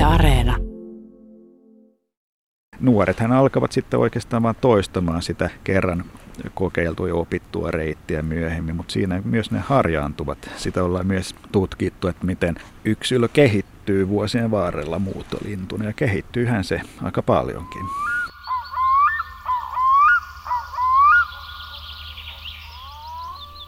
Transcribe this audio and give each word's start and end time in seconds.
Yle 0.00 0.06
Areena. 0.06 0.56
Nuorethan 2.80 3.32
alkavat 3.32 3.72
sitten 3.72 4.00
oikeastaan 4.00 4.42
vain 4.42 4.56
toistamaan 4.60 5.22
sitä 5.22 5.50
kerran 5.64 6.04
kokeiltua 6.54 7.08
ja 7.08 7.14
opittua 7.14 7.70
reittiä 7.70 8.22
myöhemmin, 8.22 8.76
mutta 8.76 8.92
siinä 8.92 9.22
myös 9.24 9.50
ne 9.50 9.58
harjaantuvat. 9.58 10.50
Sitä 10.56 10.84
ollaan 10.84 11.06
myös 11.06 11.34
tutkittu, 11.52 12.08
että 12.08 12.26
miten 12.26 12.54
yksilö 12.84 13.28
kehittyy 13.28 14.08
vuosien 14.08 14.50
varrella 14.50 14.98
muuttolintuna 14.98 15.84
ja 15.84 15.92
kehittyyhän 15.92 16.64
se 16.64 16.80
aika 17.02 17.22
paljonkin. 17.22 17.82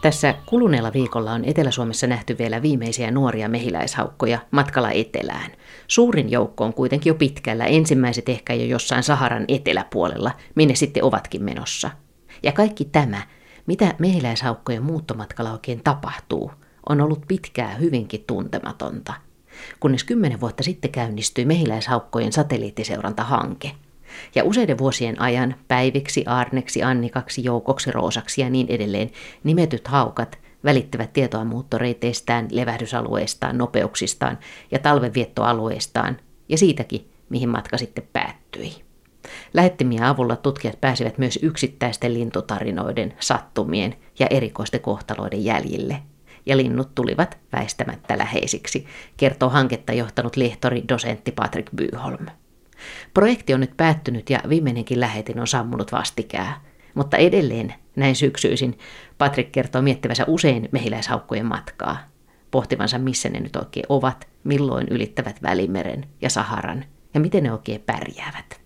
Tässä 0.01 0.35
kuluneella 0.45 0.93
viikolla 0.93 1.31
on 1.31 1.45
Etelä-Suomessa 1.45 2.07
nähty 2.07 2.37
vielä 2.37 2.61
viimeisiä 2.61 3.11
nuoria 3.11 3.49
mehiläishaukkoja 3.49 4.39
matkalla 4.51 4.91
etelään. 4.91 5.51
Suurin 5.87 6.31
joukko 6.31 6.63
on 6.63 6.73
kuitenkin 6.73 7.11
jo 7.11 7.15
pitkällä, 7.15 7.65
ensimmäiset 7.65 8.29
ehkä 8.29 8.53
jo 8.53 8.65
jossain 8.65 9.03
Saharan 9.03 9.45
eteläpuolella, 9.47 10.31
minne 10.55 10.75
sitten 10.75 11.03
ovatkin 11.03 11.43
menossa. 11.43 11.89
Ja 12.43 12.51
kaikki 12.51 12.85
tämä, 12.85 13.21
mitä 13.65 13.95
mehiläishaukkojen 13.99 14.83
muuttomatkalla 14.83 15.51
oikein 15.51 15.83
tapahtuu, 15.83 16.51
on 16.89 17.01
ollut 17.01 17.21
pitkää 17.27 17.75
hyvinkin 17.75 18.23
tuntematonta. 18.27 19.13
Kunnes 19.79 20.03
kymmenen 20.03 20.41
vuotta 20.41 20.63
sitten 20.63 20.91
käynnistyi 20.91 21.45
mehiläishaukkojen 21.45 22.33
satelliittiseurantahanke– 22.33 23.71
ja 24.35 24.43
useiden 24.43 24.77
vuosien 24.77 25.21
ajan 25.21 25.55
päiviksi, 25.67 26.23
Arneksi, 26.25 26.83
Annikaksi, 26.83 27.43
Joukoksi, 27.43 27.91
Roosaksi 27.91 28.41
ja 28.41 28.49
niin 28.49 28.67
edelleen 28.69 29.11
nimetyt 29.43 29.87
haukat 29.87 30.39
välittävät 30.63 31.13
tietoa 31.13 31.45
muuttoreiteistään, 31.45 32.47
levähdysalueistaan, 32.51 33.57
nopeuksistaan 33.57 34.39
ja 34.71 34.79
talvenviettoalueistaan 34.79 36.17
ja 36.49 36.57
siitäkin, 36.57 37.09
mihin 37.29 37.49
matka 37.49 37.77
sitten 37.77 38.07
päättyi. 38.13 38.71
Lähettimien 39.53 40.03
avulla 40.03 40.35
tutkijat 40.35 40.81
pääsivät 40.81 41.17
myös 41.17 41.39
yksittäisten 41.41 42.13
lintutarinoiden, 42.13 43.13
sattumien 43.19 43.95
ja 44.19 44.27
erikoisten 44.29 44.81
kohtaloiden 44.81 45.43
jäljille. 45.43 45.99
Ja 46.45 46.57
linnut 46.57 46.95
tulivat 46.95 47.37
väistämättä 47.53 48.17
läheisiksi, 48.17 48.85
kertoo 49.17 49.49
hanketta 49.49 49.93
johtanut 49.93 50.35
lehtori 50.35 50.83
dosentti 50.89 51.31
Patrick 51.31 51.69
Byholm. 51.75 52.25
Projekti 53.13 53.53
on 53.53 53.59
nyt 53.59 53.77
päättynyt 53.77 54.29
ja 54.29 54.39
viimeinenkin 54.49 54.99
lähetin 54.99 55.39
on 55.39 55.47
sammunut 55.47 55.91
vastikää. 55.91 56.61
Mutta 56.93 57.17
edelleen, 57.17 57.73
näin 57.95 58.15
syksyisin, 58.15 58.77
Patrick 59.23 59.51
kertoo 59.51 59.81
miettivänsä 59.81 60.23
usein 60.27 60.69
mehiläishaukkojen 60.71 61.45
matkaa, 61.45 61.97
pohtivansa 62.51 62.97
missä 62.97 63.29
ne 63.29 63.39
nyt 63.39 63.55
oikein 63.55 63.85
ovat, 63.89 64.27
milloin 64.43 64.87
ylittävät 64.87 65.43
Välimeren 65.43 66.05
ja 66.21 66.29
Saharan 66.29 66.85
ja 67.13 67.19
miten 67.19 67.43
ne 67.43 67.51
oikein 67.51 67.81
pärjäävät. 67.85 68.61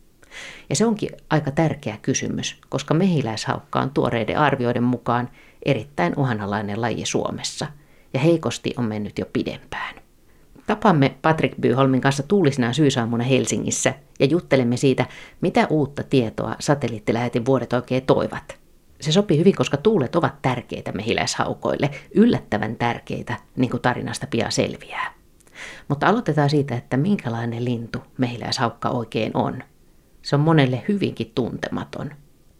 Ja 0.70 0.76
se 0.76 0.86
onkin 0.86 1.10
aika 1.30 1.52
tärkeä 1.52 1.98
kysymys, 2.02 2.58
koska 2.70 2.94
mehiläishaukka 2.94 3.80
on 3.80 3.90
tuoreiden 3.90 4.38
arvioiden 4.38 4.84
mukaan 4.84 5.30
erittäin 5.66 6.14
uhanalainen 6.18 6.82
laji 6.82 7.06
Suomessa 7.06 7.68
ja 8.14 8.20
heikosti 8.20 8.74
on 8.78 8.86
mennyt 8.86 9.20
jo 9.20 9.26
pidempään. 9.34 9.96
Tapamme 10.68 11.16
Patrick 11.22 11.56
Byholmin 11.62 12.02
kanssa 12.02 12.24
tuulisena 12.24 12.74
syysaamuna 12.74 13.24
Helsingissä 13.24 13.94
ja 14.20 14.26
juttelemme 14.26 14.78
siitä, 14.78 15.06
mitä 15.42 15.68
uutta 15.70 16.04
tietoa 16.04 16.56
satelliittilähetin 16.60 17.46
vuodet 17.46 17.74
oikein 17.74 18.06
toivat. 18.06 18.57
Se 19.02 19.12
sopii 19.12 19.40
hyvin, 19.40 19.56
koska 19.56 19.78
tuulet 19.78 20.16
ovat 20.16 20.42
tärkeitä 20.42 20.92
mehiläishaukoille, 20.92 21.92
yllättävän 22.16 22.76
tärkeitä, 22.76 23.38
niin 23.56 23.70
kuin 23.70 23.82
tarinasta 23.82 24.28
pian 24.28 24.52
selviää. 24.52 25.14
Mutta 25.88 26.08
aloitetaan 26.08 26.50
siitä, 26.50 26.76
että 26.76 26.98
minkälainen 26.98 27.66
lintu 27.66 28.00
mehiläishaukka 28.18 28.90
oikein 28.90 29.32
on. 29.34 29.64
Se 30.22 30.36
on 30.36 30.40
monelle 30.40 30.84
hyvinkin 30.88 31.32
tuntematon 31.36 32.12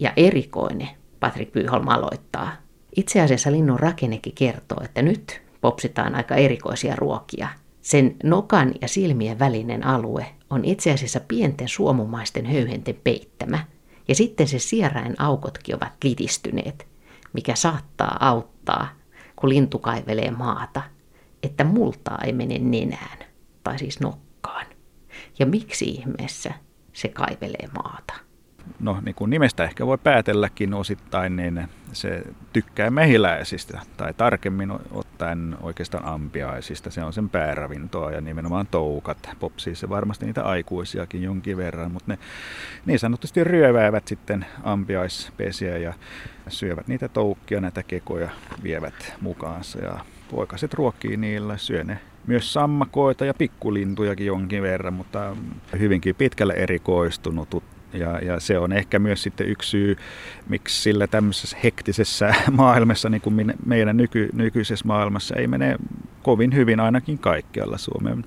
ja 0.02 0.14
erikoinen, 0.16 0.90
Patrick 1.20 1.52
Byholm 1.52 1.88
aloittaa. 1.88 2.52
Itse 2.96 3.22
asiassa 3.22 3.52
linnun 3.52 3.80
rakennekin 3.80 4.34
kertoo, 4.36 4.78
että 4.84 5.02
nyt 5.02 5.42
popsitaan 5.62 6.16
aika 6.16 6.36
erikoisia 6.36 6.96
ruokia– 6.96 7.48
sen 7.88 8.16
nokan 8.24 8.74
ja 8.82 8.88
silmien 8.88 9.40
välinen 9.40 9.86
alue 9.86 10.26
on 10.50 10.66
itse 10.66 10.92
asiassa 10.92 11.20
pienten 11.28 11.68
suomumaisten 11.68 12.46
höyhenten 12.46 12.96
peittämä, 13.04 13.60
ja 14.08 14.16
sitten 14.16 14.48
se 14.48 14.60
sierain 14.60 15.16
aukotkin 15.22 15.76
ovat 15.76 15.94
litistyneet, 16.04 16.88
mikä 17.34 17.56
saattaa 17.56 18.18
auttaa, 18.20 18.90
kun 19.36 19.50
lintu 19.50 19.80
kaivelee 19.80 20.32
maata, 20.32 20.82
että 21.44 21.64
multaa 21.64 22.20
ei 22.26 22.34
mene 22.34 22.58
nenään, 22.58 23.18
tai 23.64 23.80
siis 23.80 24.00
nokkaan. 24.00 24.66
Ja 25.40 25.46
miksi 25.46 25.86
ihmeessä 25.86 26.54
se 26.94 27.08
kaivelee 27.08 27.70
maata? 27.84 28.14
no 28.80 29.02
niin 29.06 29.16
kuin 29.16 29.30
nimestä 29.30 29.64
ehkä 29.64 29.86
voi 29.86 29.98
päätelläkin 29.98 30.74
osittain, 30.74 31.36
niin 31.36 31.68
se 31.94 32.24
tykkää 32.54 32.90
mehiläisistä, 32.90 33.82
tai 33.98 34.14
tarkemmin 34.14 34.72
ottaen 35.18 35.58
oikeastaan 35.62 36.06
ampiaisista. 36.06 36.92
Se 36.92 37.04
on 37.04 37.14
sen 37.14 37.30
pääravintoa 37.30 38.12
ja 38.12 38.22
nimenomaan 38.22 38.68
toukat. 38.68 39.30
Popsii 39.40 39.76
se 39.76 39.90
varmasti 39.90 40.26
niitä 40.26 40.44
aikuisiakin 40.44 41.24
jonkin 41.24 41.58
verran, 41.58 41.92
mutta 41.92 42.12
ne 42.12 42.18
niin 42.86 43.00
sanotusti 43.00 43.44
ryöväävät 43.44 44.08
sitten 44.08 44.46
ampiaispesiä 44.64 45.78
ja 45.78 45.94
syövät 46.48 46.88
niitä 46.88 47.08
toukkia, 47.08 47.62
näitä 47.62 47.84
kekoja 47.84 48.30
vievät 48.64 49.14
mukaansa 49.22 49.80
ja 49.80 50.00
poikaset 50.32 50.74
ruokkii 50.74 51.18
niillä, 51.18 51.58
syö 51.58 51.84
ne 51.84 52.00
myös 52.28 52.54
sammakoita 52.54 53.26
ja 53.26 53.34
pikkulintujakin 53.34 54.28
jonkin 54.28 54.64
verran, 54.64 54.94
mutta 54.94 55.36
hyvinkin 55.80 56.16
pitkälle 56.16 56.54
erikoistunut 56.54 57.64
ja, 57.94 58.20
ja 58.20 58.40
se 58.40 58.60
on 58.60 58.74
ehkä 58.74 59.00
myös 59.00 59.24
sitten 59.24 59.48
yksi 59.48 59.70
syy, 59.70 59.98
miksi 60.50 60.82
sillä 60.82 61.08
tämmöisessä 61.08 61.58
hektisessä 61.64 62.36
maailmassa, 62.52 63.10
niin 63.10 63.22
kuin 63.22 63.56
meidän 63.66 63.98
nyky, 63.98 64.30
nykyisessä 64.34 64.88
maailmassa, 64.88 65.36
ei 65.36 65.48
mene 65.48 65.78
kovin 66.24 66.56
hyvin 66.56 66.80
ainakin 66.80 67.20
kaikkialla 67.20 67.78
Suomen. 67.78 68.26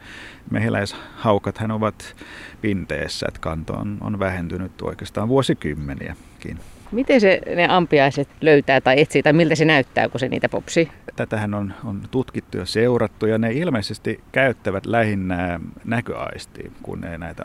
Mehiläishaukathan 0.51 1.71
ovat 1.71 2.17
pinteessä, 2.61 3.27
että 3.29 3.41
kanto 3.41 3.73
on, 3.73 3.99
on 4.01 4.19
vähentynyt 4.19 4.83
oikeastaan 4.83 5.29
vuosikymmeniäkin. 5.29 6.59
Miten 6.93 7.21
se 7.21 7.41
ne 7.57 7.67
ampiaiset 7.69 8.29
löytää 8.41 8.81
tai 8.81 9.01
etsii, 9.01 9.23
tai 9.23 9.33
miltä 9.33 9.55
se 9.55 9.65
näyttää, 9.65 10.09
kun 10.09 10.21
se 10.21 10.29
niitä 10.29 10.49
popsii? 10.49 10.91
Tätähän 11.17 11.55
on, 11.55 11.75
on 11.85 12.01
tutkittu 12.11 12.59
ja 12.59 12.67
seurattu, 12.67 13.27
ja 13.27 13.39
ne 13.39 13.53
ilmeisesti 13.53 14.21
käyttävät 14.33 14.87
lähinnä 14.87 15.61
näköaistia, 15.85 16.71
kun 16.83 17.01
ne 17.01 17.19
näitä 17.19 17.43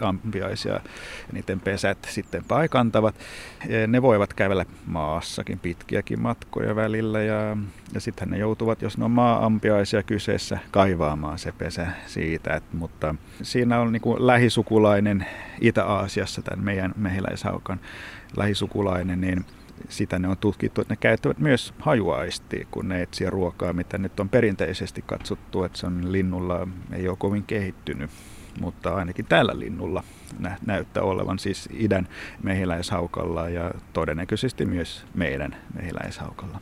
ampiaisia 0.00 0.72
ja 0.72 0.80
niiden 1.32 1.60
pesät 1.60 1.98
sitten 2.10 2.44
paikantavat. 2.48 3.14
Ne 3.86 4.02
voivat 4.02 4.34
kävellä 4.34 4.64
maassakin 4.86 5.58
pitkiäkin 5.58 6.20
matkoja 6.20 6.76
välillä, 6.76 7.22
ja, 7.22 7.56
ja 7.94 8.00
sitten 8.00 8.30
ne 8.30 8.38
joutuvat, 8.38 8.82
jos 8.82 8.98
ne 8.98 9.04
on 9.04 9.10
maa-ampiaisia 9.10 10.02
kyseessä, 10.02 10.58
kaivaamaan 10.70 11.38
se 11.38 11.52
pesä 11.52 11.86
siitä. 12.06 12.54
Et, 12.54 12.64
mutta 12.72 13.14
siinä 13.42 13.80
on 13.80 13.92
niin 13.92 14.02
lähisukulainen 14.18 15.26
Itä-Aasiassa 15.60 16.42
tämän 16.42 16.64
meidän 16.64 16.92
mehiläishaukan 16.96 17.80
lähisukulainen, 18.36 19.20
niin 19.20 19.44
sitä 19.88 20.18
ne 20.18 20.28
on 20.28 20.36
tutkittu, 20.36 20.80
että 20.80 20.92
ne 20.92 20.96
käyttävät 20.96 21.38
myös 21.38 21.74
hajuaistia, 21.78 22.66
kun 22.70 22.88
ne 22.88 23.02
etsii 23.02 23.30
ruokaa, 23.30 23.72
mitä 23.72 23.98
nyt 23.98 24.20
on 24.20 24.28
perinteisesti 24.28 25.02
katsottu, 25.06 25.64
että 25.64 25.78
se 25.78 25.86
on 25.86 26.12
linnulla 26.12 26.68
ei 26.92 27.08
ole 27.08 27.16
kovin 27.16 27.44
kehittynyt, 27.44 28.10
mutta 28.60 28.94
ainakin 28.94 29.24
tällä 29.24 29.58
linnulla 29.58 30.04
nä- 30.38 30.58
näyttää 30.66 31.02
olevan 31.02 31.38
siis 31.38 31.68
idän 31.72 32.08
mehiläishaukalla 32.42 33.48
ja 33.48 33.70
todennäköisesti 33.92 34.64
myös 34.66 35.06
meidän 35.14 35.56
mehiläishaukalla. 35.74 36.60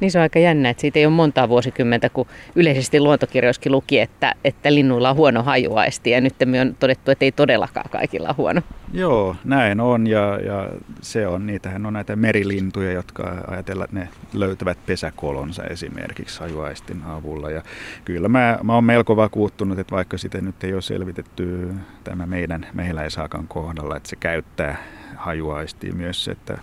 Niin 0.00 0.10
se 0.10 0.18
on 0.18 0.22
aika 0.22 0.38
jännä, 0.38 0.70
että 0.70 0.80
siitä 0.80 0.98
ei 0.98 1.06
ole 1.06 1.14
montaa 1.14 1.48
vuosikymmentä, 1.48 2.08
kun 2.08 2.26
yleisesti 2.54 3.00
luontokirjoiskin 3.00 3.72
luki, 3.72 4.00
että, 4.00 4.34
että 4.44 4.74
linnuilla 4.74 5.10
on 5.10 5.16
huono 5.16 5.42
hajuaisti. 5.42 6.10
Ja 6.10 6.20
nyt 6.20 6.34
me 6.44 6.60
on 6.60 6.76
todettu, 6.80 7.10
että 7.10 7.24
ei 7.24 7.32
todellakaan 7.32 7.90
kaikilla 7.90 8.34
huono. 8.36 8.62
Joo, 8.92 9.36
näin 9.44 9.80
on. 9.80 10.06
Ja, 10.06 10.40
ja 10.44 10.68
se 11.00 11.26
on, 11.26 11.46
niitähän 11.46 11.86
on 11.86 11.92
näitä 11.92 12.16
merilintuja, 12.16 12.92
jotka 12.92 13.44
ajatellaan, 13.48 13.84
että 13.84 13.98
ne 13.98 14.08
löytävät 14.32 14.78
pesäkolonsa 14.86 15.64
esimerkiksi 15.64 16.40
hajuaistin 16.40 17.02
avulla. 17.02 17.50
Ja 17.50 17.62
kyllä 18.04 18.28
mä, 18.28 18.58
mä 18.62 18.74
oon 18.74 18.84
melko 18.84 19.16
vakuuttunut, 19.16 19.78
että 19.78 19.96
vaikka 19.96 20.18
sitä 20.18 20.40
nyt 20.40 20.64
ei 20.64 20.74
ole 20.74 20.82
selvitetty 20.82 21.68
tämä 22.04 22.26
meidän 22.26 22.66
mehiläishaakan 22.72 23.48
kohdalla, 23.48 23.96
että 23.96 24.08
se 24.08 24.16
käyttää 24.16 24.76
hajuaistia 25.16 25.94
myös, 25.94 26.28
että 26.28 26.58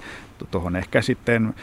tuohon 0.51 0.75
ehkä 0.75 1.01
sitten 1.01 1.53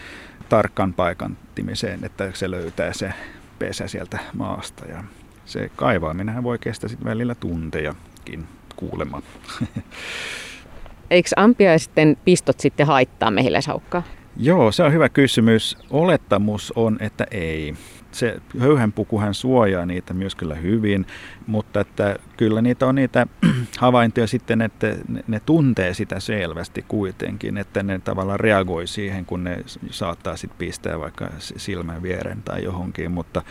tarkkaan 0.53 0.95
paikantimiseen, 0.95 2.05
että 2.05 2.31
se 2.35 2.51
löytää 2.51 2.93
se 2.93 3.13
pesä 3.59 3.89
sieltä 3.89 4.19
maasta. 4.35 4.87
Ja 4.87 5.05
se 5.45 5.71
kaivaaminen 5.77 6.43
voi 6.43 6.59
kestää 6.59 6.89
sitten 6.89 7.09
välillä 7.09 7.35
tuntejakin 7.35 8.47
kuulemma. 8.77 9.23
Eikö 11.11 11.29
ampiaisten 11.37 12.17
pistot 12.25 12.61
sitten 12.61 12.87
haittaa 12.87 13.31
mehiläishaukkaa? 13.31 14.03
Joo, 14.37 14.73
se 14.73 14.83
on 14.83 14.93
hyvä 14.93 15.09
kysymys. 15.09 15.79
Olettamus 15.91 16.73
on, 16.77 16.97
että 17.01 17.27
ei. 17.31 17.75
Se 18.15 18.41
höyhenpukuhan 18.59 19.35
suojaa 19.35 19.87
niitä 19.87 20.15
myös 20.15 20.35
kyllä 20.35 20.55
hyvin, 20.55 21.07
mutta 21.47 21.81
että 21.81 22.17
kyllä 22.37 22.63
niitä 22.63 22.87
on 22.87 22.95
niitä 22.95 23.27
havaintoja 23.79 24.27
sitten, 24.27 24.63
että 24.63 24.87
ne, 25.09 25.25
ne 25.29 25.41
tuntee 25.41 25.95
sitä 25.95 26.21
selvästi 26.21 26.85
kuitenkin, 26.89 27.59
että 27.59 27.83
ne 27.83 27.99
tavallaan 27.99 28.41
reagoi 28.41 28.87
siihen, 28.87 29.25
kun 29.25 29.45
ne 29.45 29.59
saattaa 29.91 30.37
sitten 30.37 30.59
pistää 30.59 31.01
vaikka 31.01 31.29
silmän 31.39 32.03
vieren 32.03 32.43
tai 32.43 32.65
johonkin, 32.65 33.11
mutta, 33.11 33.43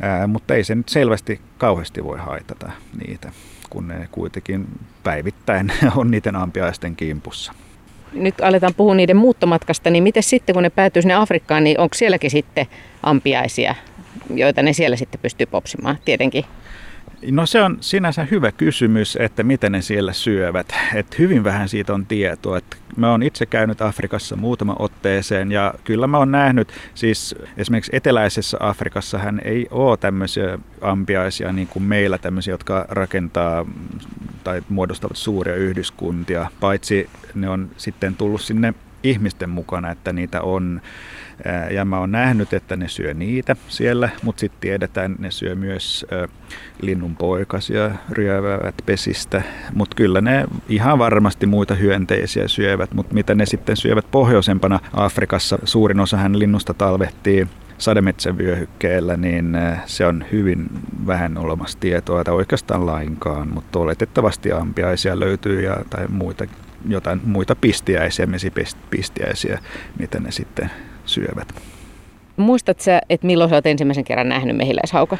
ää, 0.00 0.26
mutta 0.26 0.54
ei 0.54 0.64
se 0.64 0.74
nyt 0.74 0.88
selvästi 0.88 1.40
kauheasti 1.58 2.04
voi 2.04 2.18
haitata 2.18 2.70
niitä, 3.06 3.32
kun 3.70 3.88
ne 3.88 4.08
kuitenkin 4.10 4.66
päivittäin 5.02 5.72
on 5.96 6.10
niiden 6.10 6.36
ampiaisten 6.36 6.96
kimpussa 6.96 7.52
nyt 8.12 8.40
aletaan 8.40 8.74
puhua 8.74 8.94
niiden 8.94 9.16
muuttomatkasta, 9.16 9.90
niin 9.90 10.02
miten 10.02 10.22
sitten 10.22 10.54
kun 10.54 10.62
ne 10.62 10.70
päätyy 10.70 11.02
sinne 11.02 11.14
Afrikkaan, 11.14 11.64
niin 11.64 11.80
onko 11.80 11.94
sielläkin 11.94 12.30
sitten 12.30 12.66
ampiaisia, 13.02 13.74
joita 14.34 14.62
ne 14.62 14.72
siellä 14.72 14.96
sitten 14.96 15.20
pystyy 15.20 15.46
popsimaan 15.46 15.98
tietenkin? 16.04 16.44
No 17.22 17.46
se 17.46 17.62
on 17.62 17.76
sinänsä 17.80 18.26
hyvä 18.30 18.52
kysymys, 18.52 19.16
että 19.20 19.42
miten 19.42 19.72
ne 19.72 19.82
siellä 19.82 20.12
syövät. 20.12 20.72
Et 20.94 21.18
hyvin 21.18 21.44
vähän 21.44 21.68
siitä 21.68 21.94
on 21.94 22.06
tietoa. 22.06 22.58
Et 22.58 22.76
mä 22.96 23.10
oon 23.10 23.22
itse 23.22 23.46
käynyt 23.46 23.82
Afrikassa 23.82 24.36
muutama 24.36 24.76
otteeseen 24.78 25.52
ja 25.52 25.74
kyllä 25.84 26.06
mä 26.06 26.18
oon 26.18 26.30
nähnyt, 26.30 26.72
siis 26.94 27.34
esimerkiksi 27.56 27.96
eteläisessä 27.96 28.56
Afrikassa 28.60 29.18
hän 29.18 29.40
ei 29.44 29.66
ole 29.70 29.96
tämmöisiä 29.96 30.58
ampiaisia 30.80 31.52
niin 31.52 31.68
kuin 31.68 31.82
meillä 31.82 32.18
tämmöisiä, 32.18 32.54
jotka 32.54 32.86
rakentaa 32.88 33.66
tai 34.44 34.62
muodostavat 34.68 35.16
suuria 35.16 35.54
yhdyskuntia, 35.54 36.50
paitsi 36.60 37.10
ne 37.34 37.48
on 37.48 37.70
sitten 37.76 38.16
tullut 38.16 38.40
sinne 38.40 38.74
ihmisten 39.02 39.50
mukana, 39.50 39.90
että 39.90 40.12
niitä 40.12 40.42
on. 40.42 40.80
Ja 41.70 41.84
mä 41.84 41.98
oon 41.98 42.12
nähnyt, 42.12 42.52
että 42.52 42.76
ne 42.76 42.88
syö 42.88 43.14
niitä 43.14 43.56
siellä, 43.68 44.08
mutta 44.22 44.40
sitten 44.40 44.60
tiedetään, 44.60 45.10
että 45.10 45.22
ne 45.22 45.30
syö 45.30 45.54
myös 45.54 46.06
linnun 46.82 47.16
poikasia, 47.16 47.90
ryöväävät 48.10 48.74
pesistä. 48.86 49.42
Mutta 49.74 49.96
kyllä 49.96 50.20
ne 50.20 50.46
ihan 50.68 50.98
varmasti 50.98 51.46
muita 51.46 51.74
hyönteisiä 51.74 52.48
syövät, 52.48 52.94
mutta 52.94 53.14
mitä 53.14 53.34
ne 53.34 53.46
sitten 53.46 53.76
syövät 53.76 54.06
pohjoisempana 54.10 54.80
Afrikassa, 54.92 55.58
suurin 55.64 56.00
osahan 56.00 56.38
linnusta 56.38 56.74
talvehtii 56.74 57.46
sademetsän 57.78 58.38
vyöhykkeellä, 58.38 59.16
niin 59.16 59.58
se 59.86 60.06
on 60.06 60.24
hyvin 60.32 60.66
vähän 61.06 61.38
olemassa 61.38 61.78
tietoa 61.80 62.24
tai 62.24 62.34
oikeastaan 62.34 62.86
lainkaan, 62.86 63.48
mutta 63.54 63.78
oletettavasti 63.78 64.52
ampiaisia 64.52 65.20
löytyy 65.20 65.60
ja, 65.60 65.76
tai 65.90 66.08
muita 66.08 66.44
jotain 66.88 67.20
muita 67.24 67.54
pistiäisiä, 67.54 68.26
mesipistiäisiä, 68.26 69.58
mitä 69.98 70.20
ne 70.20 70.30
sitten 70.30 70.70
syövät. 71.10 71.54
Muistatko 72.36 72.82
sä, 72.82 73.00
että 73.10 73.26
milloin 73.26 73.50
sä 73.50 73.56
oot 73.56 73.66
ensimmäisen 73.66 74.04
kerran 74.04 74.28
nähnyt 74.28 74.56
mehiläishauka? 74.56 75.16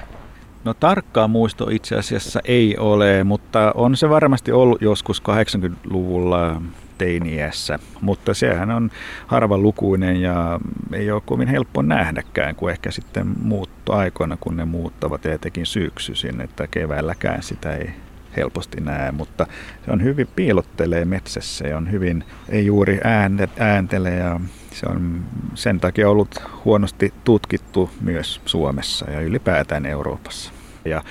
No 0.64 0.75
tarkkaa 0.75 1.28
muisto 1.28 1.69
itse 1.70 1.96
asiassa 1.96 2.40
ei 2.44 2.76
ole, 2.78 3.25
mutta 3.25 3.72
on 3.75 3.96
se 3.96 4.08
varmasti 4.10 4.52
ollut 4.52 4.82
joskus 4.82 5.22
80-luvulla 5.22 6.62
teiniässä, 6.98 7.78
mutta 8.00 8.34
sehän 8.34 8.70
on 8.70 8.90
harvalukuinen 9.26 10.20
ja 10.20 10.60
ei 10.92 11.10
ole 11.10 11.22
kovin 11.26 11.48
helppo 11.48 11.82
nähdäkään 11.82 12.54
kuin 12.54 12.72
ehkä 12.72 12.90
sitten 12.90 13.26
muuttoaikoina, 13.43 14.36
kun 14.40 14.56
ne 14.56 14.64
muuttavat 14.64 15.25
ja 15.25 15.34
etenkin 15.34 15.66
syksyisin, 15.66 16.40
että 16.40 16.66
keväälläkään 16.66 17.43
sitä 17.43 17.76
ei 17.76 17.90
helposti 18.36 18.81
näe, 18.81 19.12
mutta 19.12 19.46
se 19.84 19.93
on 19.93 20.02
hyvin 20.02 20.28
piilottelee 20.36 21.04
metsässä 21.04 21.69
ja 21.69 21.76
on 21.76 21.90
hyvin, 21.90 22.25
ei 22.48 22.66
juuri 22.66 23.00
äänte, 23.04 23.48
ääntele 23.58 24.10
ja 24.10 24.40
se 24.72 24.87
on 24.87 25.25
sen 25.55 25.81
takia 25.81 26.11
ollut 26.11 26.43
huonosti 26.64 27.14
tutkittu 27.25 27.90
myös 28.00 28.40
Suomessa 28.46 29.11
ja 29.11 29.20
ylipäätään 29.20 29.87
Euroopassa. 29.87 30.52
Ja 30.84 31.02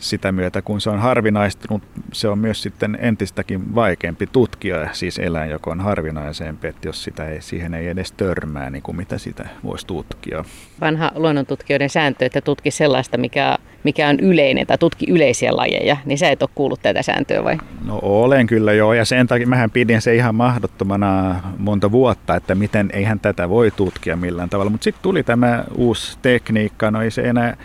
sitä 0.00 0.32
myötä, 0.32 0.62
kun 0.62 0.80
se 0.80 0.90
on 0.90 0.98
harvinaistunut, 0.98 1.82
se 2.12 2.28
on 2.28 2.38
myös 2.38 2.62
sitten 2.62 2.98
entistäkin 3.00 3.74
vaikeampi 3.74 4.26
tutkia, 4.26 4.88
siis 4.92 5.18
eläin, 5.18 5.50
joka 5.50 5.70
on 5.70 5.80
harvinaisempi, 5.80 6.68
että 6.68 6.88
jos 6.88 7.04
sitä 7.04 7.28
ei, 7.28 7.42
siihen 7.42 7.74
ei 7.74 7.88
edes 7.88 8.12
törmää, 8.12 8.70
niin 8.70 8.82
kuin 8.82 8.96
mitä 8.96 9.18
sitä 9.18 9.48
voisi 9.64 9.86
tutkia. 9.86 10.44
Vanha 10.80 11.12
luonnontutkijoiden 11.14 11.90
sääntö, 11.90 12.26
että 12.26 12.40
tutki 12.40 12.70
sellaista, 12.70 13.18
mikä, 13.18 13.56
mikä 13.84 14.08
on 14.08 14.20
yleinen 14.20 14.66
tai 14.66 14.78
tutki 14.78 15.06
yleisiä 15.10 15.56
lajeja, 15.56 15.96
niin 16.04 16.18
sä 16.18 16.30
et 16.30 16.42
ole 16.42 16.50
kuullut 16.54 16.82
tätä 16.82 17.02
sääntöä 17.02 17.44
vai? 17.44 17.58
No 17.84 17.98
olen 18.02 18.46
kyllä 18.46 18.72
joo, 18.72 18.94
ja 18.94 19.04
sen 19.04 19.26
takia 19.26 19.46
mähän 19.46 19.70
pidin 19.70 20.02
se 20.02 20.14
ihan 20.14 20.34
mahdottomana 20.34 21.40
monta 21.58 21.92
vuotta, 21.92 22.36
että 22.36 22.54
miten 22.54 22.90
eihän 22.92 23.20
tätä 23.20 23.48
voi 23.48 23.70
tutkia 23.70 24.16
millään 24.16 24.50
tavalla, 24.50 24.70
mutta 24.70 24.84
sitten 24.84 25.02
tuli 25.02 25.22
tämä 25.22 25.64
uusi 25.74 26.18
tekniikka, 26.22 26.90
no 26.90 27.02
ei 27.02 27.10
se 27.10 27.22
enää 27.22 27.56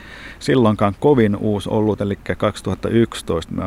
silloinkaan 0.41 0.95
kovin 0.99 1.35
uusi 1.35 1.69
ollut, 1.69 2.01
eli 2.01 2.19
2011 2.37 3.53
me 3.53 3.63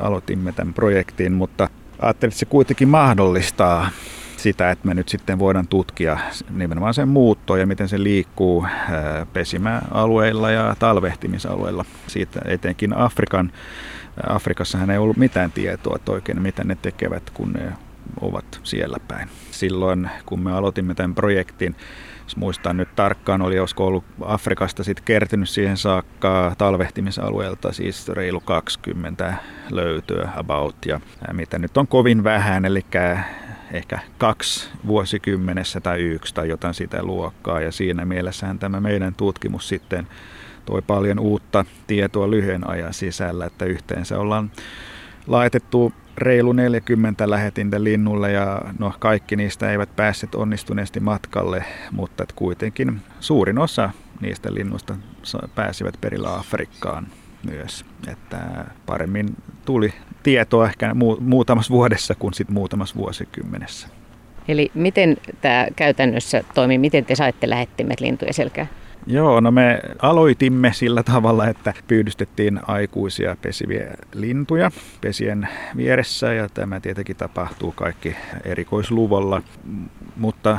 aloitimme 0.00 0.52
tämän 0.52 0.74
projektin, 0.74 1.32
mutta 1.32 1.68
ajattelin, 1.98 2.30
että 2.30 2.38
se 2.38 2.46
kuitenkin 2.46 2.88
mahdollistaa 2.88 3.90
sitä, 4.36 4.70
että 4.70 4.88
me 4.88 4.94
nyt 4.94 5.08
sitten 5.08 5.38
voidaan 5.38 5.68
tutkia 5.68 6.18
nimenomaan 6.50 6.94
sen 6.94 7.08
muuttoa 7.08 7.58
ja 7.58 7.66
miten 7.66 7.88
se 7.88 8.02
liikkuu 8.02 8.66
pesimäalueilla 9.32 10.50
ja 10.50 10.76
talvehtimisalueilla. 10.78 11.84
Siitä 12.06 12.40
etenkin 12.44 12.96
Afrikan, 12.96 13.52
Afrikassahan 14.28 14.90
ei 14.90 14.98
ollut 14.98 15.16
mitään 15.16 15.52
tietoa, 15.52 15.96
että 15.96 16.12
oikein 16.12 16.42
mitä 16.42 16.64
ne 16.64 16.76
tekevät, 16.82 17.30
kun 17.30 17.52
ne 17.52 17.72
ovat 18.20 18.60
siellä 18.62 18.96
päin. 19.08 19.28
Silloin, 19.50 20.10
kun 20.26 20.40
me 20.40 20.52
aloitimme 20.52 20.94
tämän 20.94 21.14
projektin, 21.14 21.76
jos 22.28 22.36
muistan 22.36 22.76
nyt 22.76 22.88
tarkkaan, 22.96 23.42
oli 23.42 23.58
olisiko 23.58 23.86
ollut 23.86 24.04
Afrikasta 24.24 24.84
sitten 24.84 25.04
kertynyt 25.04 25.48
siihen 25.48 25.76
saakka 25.76 26.54
talvehtimisalueelta 26.58 27.72
siis 27.72 28.08
reilu 28.08 28.40
20 28.40 29.34
löytyä 29.70 30.28
about. 30.36 30.76
Ja 30.86 31.00
mitä 31.32 31.58
nyt 31.58 31.76
on 31.76 31.86
kovin 31.86 32.24
vähän, 32.24 32.64
eli 32.64 32.84
ehkä 33.72 33.98
kaksi 34.18 34.70
vuosikymmenessä 34.86 35.80
tai 35.80 36.00
yksi 36.00 36.34
tai 36.34 36.48
jotain 36.48 36.74
sitä 36.74 37.02
luokkaa. 37.02 37.60
Ja 37.60 37.72
siinä 37.72 38.04
mielessähän 38.04 38.58
tämä 38.58 38.80
meidän 38.80 39.14
tutkimus 39.14 39.68
sitten 39.68 40.06
toi 40.66 40.82
paljon 40.82 41.18
uutta 41.18 41.64
tietoa 41.86 42.30
lyhyen 42.30 42.70
ajan 42.70 42.94
sisällä, 42.94 43.46
että 43.46 43.64
yhteensä 43.64 44.18
ollaan 44.18 44.50
laitettu 45.26 45.92
reilu 46.18 46.52
40 46.52 47.30
lähetintä 47.30 47.84
linnulle 47.84 48.32
ja 48.32 48.62
no, 48.78 48.92
kaikki 48.98 49.36
niistä 49.36 49.70
eivät 49.70 49.96
päässeet 49.96 50.34
onnistuneesti 50.34 51.00
matkalle, 51.00 51.64
mutta 51.90 52.24
kuitenkin 52.36 53.00
suurin 53.20 53.58
osa 53.58 53.90
niistä 54.20 54.54
linnuista 54.54 54.96
pääsivät 55.54 55.94
perillä 56.00 56.34
Afrikkaan 56.34 57.06
myös. 57.50 57.84
Että 58.08 58.38
paremmin 58.86 59.28
tuli 59.64 59.94
tietoa 60.22 60.66
ehkä 60.66 60.94
muutamassa 61.20 61.72
vuodessa 61.72 62.14
kuin 62.14 62.34
sitten 62.34 62.54
muutamassa 62.54 62.96
vuosikymmenessä. 62.96 63.88
Eli 64.48 64.70
miten 64.74 65.16
tämä 65.40 65.66
käytännössä 65.76 66.44
toimii? 66.54 66.78
Miten 66.78 67.04
te 67.04 67.14
saitte 67.14 67.50
lähettimet 67.50 68.00
lintuja 68.00 68.32
selkään? 68.32 68.68
Joo, 69.06 69.40
no 69.40 69.50
me 69.50 69.80
aloitimme 70.02 70.72
sillä 70.72 71.02
tavalla, 71.02 71.46
että 71.46 71.74
pyydystettiin 71.88 72.60
aikuisia 72.66 73.36
pesiviä 73.42 73.94
lintuja 74.14 74.70
pesien 75.00 75.48
vieressä 75.76 76.32
ja 76.32 76.48
tämä 76.48 76.80
tietenkin 76.80 77.16
tapahtuu 77.16 77.72
kaikki 77.72 78.16
erikoisluvalla, 78.44 79.42
mutta 80.16 80.58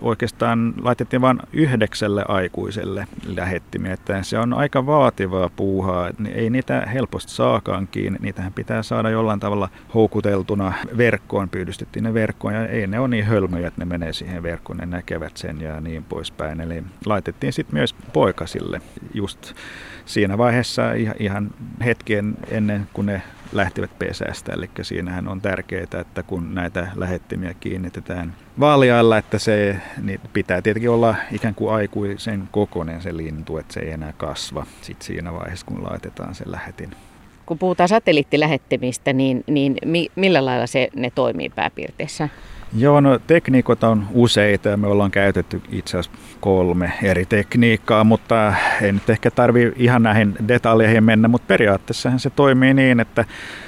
oikeastaan 0.00 0.74
laitettiin 0.82 1.22
vain 1.22 1.38
yhdeksälle 1.52 2.24
aikuiselle 2.28 3.06
lähettimiä, 3.26 3.92
että 3.92 4.22
se 4.22 4.38
on 4.38 4.52
aika 4.52 4.86
vaativaa 4.86 5.50
puuhaa, 5.56 6.10
ei 6.34 6.50
niitä 6.50 6.80
helposti 6.80 7.32
saakaan 7.32 7.88
kiinni, 7.90 8.18
niitähän 8.22 8.52
pitää 8.52 8.82
saada 8.82 9.10
jollain 9.10 9.40
tavalla 9.40 9.68
houkuteltuna 9.94 10.72
verkkoon, 10.96 11.48
pyydystettiin 11.48 12.04
ne 12.04 12.14
verkkoon. 12.14 12.54
Ja 12.54 12.66
ei 12.66 12.86
ne 12.86 13.00
ole 13.00 13.08
niin 13.08 13.24
hölmöjä, 13.24 13.68
että 13.68 13.80
ne 13.80 13.84
menee 13.84 14.12
siihen 14.12 14.42
verkkoon, 14.42 14.78
ne 14.78 14.86
näkevät 14.86 15.36
sen 15.36 15.60
ja 15.60 15.80
niin 15.80 16.04
poispäin, 16.04 16.60
eli 16.60 16.82
laitettiin 17.06 17.52
sitten 17.52 17.77
myös 17.78 17.94
poikasille 18.12 18.80
just 19.14 19.54
siinä 20.06 20.38
vaiheessa 20.38 20.82
ihan 21.18 21.50
hetken 21.84 22.34
ennen 22.50 22.88
kuin 22.92 23.06
ne 23.06 23.22
lähtivät 23.52 23.98
pesästä. 23.98 24.52
Eli 24.52 24.70
siinähän 24.82 25.28
on 25.28 25.40
tärkeää, 25.40 26.00
että 26.00 26.22
kun 26.22 26.54
näitä 26.54 26.88
lähettimiä 26.96 27.54
kiinnitetään 27.60 28.34
vaaliailla, 28.60 29.18
että 29.18 29.38
se 29.38 29.76
niin 30.02 30.20
pitää 30.32 30.62
tietenkin 30.62 30.90
olla 30.90 31.14
ikään 31.32 31.54
kuin 31.54 31.74
aikuisen 31.74 32.48
kokoinen 32.52 33.02
se 33.02 33.16
lintu, 33.16 33.58
että 33.58 33.74
se 33.74 33.80
ei 33.80 33.90
enää 33.90 34.12
kasva 34.16 34.66
sit 34.80 35.02
siinä 35.02 35.32
vaiheessa, 35.32 35.66
kun 35.66 35.84
laitetaan 35.90 36.34
se 36.34 36.44
lähetin. 36.46 36.90
Kun 37.46 37.58
puhutaan 37.58 37.88
satelliittilähettimistä, 37.88 39.12
niin, 39.12 39.44
niin 39.46 39.76
mi, 39.84 40.08
millä 40.16 40.44
lailla 40.44 40.66
se, 40.66 40.88
ne 40.96 41.10
toimii 41.14 41.48
pääpiirteessä? 41.48 42.28
Joo, 42.76 43.00
no 43.00 43.18
tekniikoita 43.26 43.88
on 43.88 44.06
useita 44.12 44.68
ja 44.68 44.76
me 44.76 44.86
ollaan 44.86 45.10
käytetty 45.10 45.62
itse 45.70 45.98
asiassa 45.98 46.18
kolme 46.40 46.92
eri 47.02 47.26
tekniikkaa, 47.26 48.04
mutta 48.04 48.54
ei 48.82 48.92
nyt 48.92 49.10
ehkä 49.10 49.30
tarvi 49.30 49.72
ihan 49.76 50.02
näihin 50.02 50.34
detaljeihin 50.48 51.04
mennä, 51.04 51.28
mutta 51.28 51.46
periaatteessahan 51.46 52.20
se 52.20 52.30
toimii 52.30 52.74
niin, 52.74 53.00
että 53.00 53.24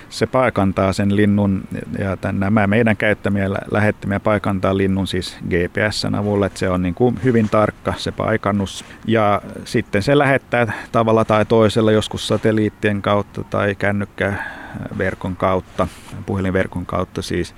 se 0.09 0.27
paikantaa 0.27 0.93
sen 0.93 1.17
linnun 1.17 1.63
ja 1.99 2.17
tämän, 2.17 2.41
nämä 2.41 2.67
meidän 2.67 2.97
käyttämiä 2.97 3.51
lähettämiä 3.71 4.21
paikantaa 4.21 4.77
linnun 4.77 5.07
siis 5.07 5.39
GPSn 5.49 6.15
avulla, 6.15 6.47
että 6.47 6.59
se 6.59 6.71
on 6.71 6.83
niin 6.83 6.95
kuin 6.95 7.19
hyvin 7.25 7.49
tarkka 7.49 7.95
se 7.97 8.13
paikannus. 8.13 8.85
Ja 9.07 9.43
sitten 9.65 10.03
se 10.03 10.19
lähettää 10.19 10.73
tavalla 10.93 11.25
tai 11.25 11.47
toisella 11.47 11.93
joskus 11.93 12.29
satelliittien 12.29 13.03
kautta 13.03 13.45
tai 13.45 13.75
kännykkäverkon 13.75 15.37
kautta, 15.37 15.89
puhelinverkon 16.27 16.87
kautta 16.87 17.23
siis 17.23 17.55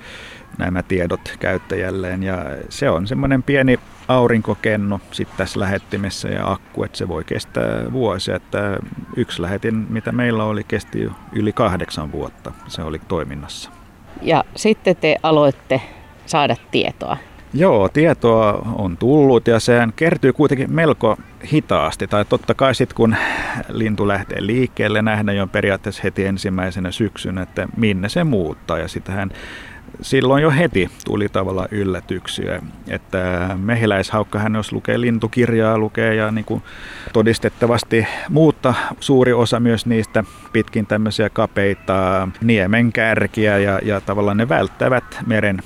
nämä 0.59 0.83
tiedot 0.83 1.37
käyttäjälleen 1.41 2.23
ja 2.23 2.37
se 2.69 2.91
on 2.91 3.07
semmoinen 3.07 3.43
pieni 3.43 3.79
aurinkokenno 4.09 5.01
sitten 5.11 5.37
tässä 5.37 5.61
lähettimessä 5.61 6.29
ja 6.29 6.51
akku, 6.53 6.85
että 6.85 6.99
se 6.99 7.09
voi 7.09 7.25
kestää 7.25 7.93
vuosia. 7.93 8.37
Että 8.37 8.79
yksi 9.17 9.43
lähetin, 9.43 9.87
mitä 9.91 10.13
meillä 10.13 10.45
oli, 10.45 10.65
kesti 10.65 11.11
yli 11.33 11.53
kahdeksan 11.53 12.13
vuotta. 12.13 12.53
Se 12.69 12.83
oli 12.83 13.01
toiminnassa. 13.09 13.71
Ja 14.23 14.45
sitten 14.57 14.97
te 14.97 15.17
aloitte 15.23 15.81
saada 16.27 16.57
tietoa. 16.71 17.17
Joo, 17.55 17.89
tietoa 17.89 18.53
on 18.79 18.97
tullut 18.97 19.47
ja 19.47 19.61
sehän 19.61 19.93
kertyy 19.97 20.33
kuitenkin 20.33 20.73
melko 20.73 21.17
hitaasti. 21.53 22.07
Tai 22.07 22.25
totta 22.25 22.55
kai 22.55 22.75
sitten 22.75 22.97
kun 22.97 23.17
lintu 23.69 24.09
lähtee 24.09 24.47
liikkeelle, 24.47 25.03
nähdään 25.03 25.37
jo 25.37 25.47
periaatteessa 25.47 26.03
heti 26.05 26.25
ensimmäisenä 26.25 26.91
syksyn, 26.91 27.39
että 27.39 27.69
minne 27.77 28.09
se 28.09 28.25
muuttaa. 28.25 28.79
Ja 28.79 28.89
sitähän 28.89 29.31
silloin 30.03 30.43
jo 30.43 30.51
heti 30.51 30.91
tuli 31.05 31.29
tavallaan 31.29 31.69
yllätyksiä. 31.71 32.63
Että 32.89 33.51
mehiläishaukkahan, 33.57 34.55
jos 34.55 34.73
lukee 34.73 35.01
lintukirjaa, 35.01 35.79
lukee 35.79 36.15
ja 36.15 36.31
niin 36.31 36.45
kuin 36.45 36.63
todistettavasti 37.13 38.07
muutta 38.29 38.75
suuri 39.01 39.33
osa 39.33 39.61
myös 39.61 39.87
niistä 39.87 40.25
pitkin 40.53 40.87
tämmöisiä 40.87 41.31
kapeita 41.31 42.29
niemen 42.43 42.93
kärkiä 42.93 43.59
ja, 43.59 43.81
ja 43.83 44.01
tavallaan 44.01 44.37
ne 44.37 44.49
välttävät 44.49 45.05
meren, 45.27 45.59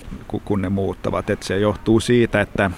kun 0.45 0.63
ne 0.63 0.69
muuttavat. 0.69 1.31
Että 1.31 1.47
se 1.47 1.59
johtuu 1.59 2.01
siitä, 2.01 2.41
että 2.41 2.71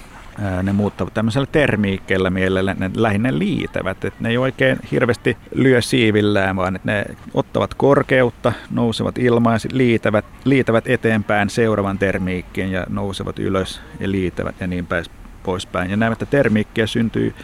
ne 0.62 0.72
muuttavat 0.72 1.14
tämmöisellä 1.14 1.46
termiikkeellä 1.52 2.30
mielellä, 2.30 2.74
ne 2.78 2.90
lähinnä 2.96 3.38
liitävät, 3.38 4.04
että 4.04 4.22
ne 4.22 4.28
ei 4.28 4.38
oikein 4.38 4.78
hirveästi 4.90 5.36
lyö 5.54 5.80
siivillään, 5.80 6.56
vaan 6.56 6.80
ne 6.84 7.04
ottavat 7.34 7.74
korkeutta, 7.74 8.52
nousevat 8.70 9.18
ilmaan 9.18 9.60
liitävät, 9.72 10.24
liitävät 10.44 10.86
eteenpäin 10.86 11.50
seuraavan 11.50 11.98
termiikkien 11.98 12.72
ja 12.72 12.86
nousevat 12.88 13.38
ylös 13.38 13.80
ja 14.00 14.10
liitävät 14.10 14.54
ja 14.60 14.66
niin 14.66 14.86
päin 14.86 15.04
poispäin. 15.42 15.90
Ja 15.90 15.96
näemme, 15.96 16.12
että 16.12 16.26
termiikkiä 16.26 16.86
syntyy 16.86 17.34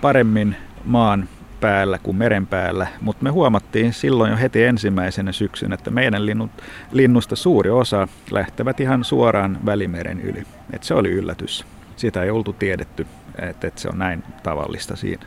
paremmin 0.00 0.56
maan 0.84 1.28
päällä 1.60 1.98
kuin 1.98 2.16
meren 2.16 2.46
päällä, 2.46 2.86
mutta 3.00 3.24
me 3.24 3.30
huomattiin 3.30 3.92
silloin 3.92 4.30
jo 4.30 4.36
heti 4.36 4.64
ensimmäisenä 4.64 5.32
syksyn, 5.32 5.72
että 5.72 5.90
meidän 5.90 6.26
linnut, 6.26 6.50
linnusta 6.92 7.36
suuri 7.36 7.70
osa 7.70 8.08
lähtevät 8.30 8.80
ihan 8.80 9.04
suoraan 9.04 9.58
Välimeren 9.66 10.20
yli. 10.20 10.42
Et 10.72 10.82
se 10.82 10.94
oli 10.94 11.10
yllätys 11.10 11.64
sitä 11.96 12.22
ei 12.22 12.30
oltu 12.30 12.52
tiedetty, 12.52 13.06
että, 13.38 13.66
että 13.66 13.80
se 13.80 13.88
on 13.88 13.98
näin 13.98 14.22
tavallista 14.42 14.96
siinä, 14.96 15.26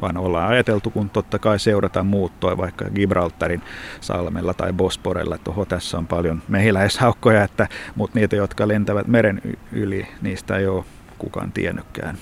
vaan 0.00 0.16
ollaan 0.16 0.48
ajateltu, 0.48 0.90
kun 0.90 1.10
totta 1.10 1.38
kai 1.38 1.58
seurataan 1.58 2.06
muuttoa 2.06 2.56
vaikka 2.56 2.84
Gibraltarin 2.90 3.62
salmella 4.00 4.54
tai 4.54 4.72
Bosporella, 4.72 5.34
että 5.34 5.50
oho, 5.50 5.64
tässä 5.64 5.98
on 5.98 6.06
paljon 6.06 6.42
mehiläishaukkoja, 6.48 7.44
että, 7.44 7.68
mutta 7.94 8.18
niitä, 8.18 8.36
jotka 8.36 8.68
lentävät 8.68 9.06
meren 9.06 9.42
yli, 9.72 10.08
niistä 10.22 10.56
ei 10.56 10.66
ole 10.66 10.84
kukaan 11.18 11.52
tiennytkään. 11.52 12.18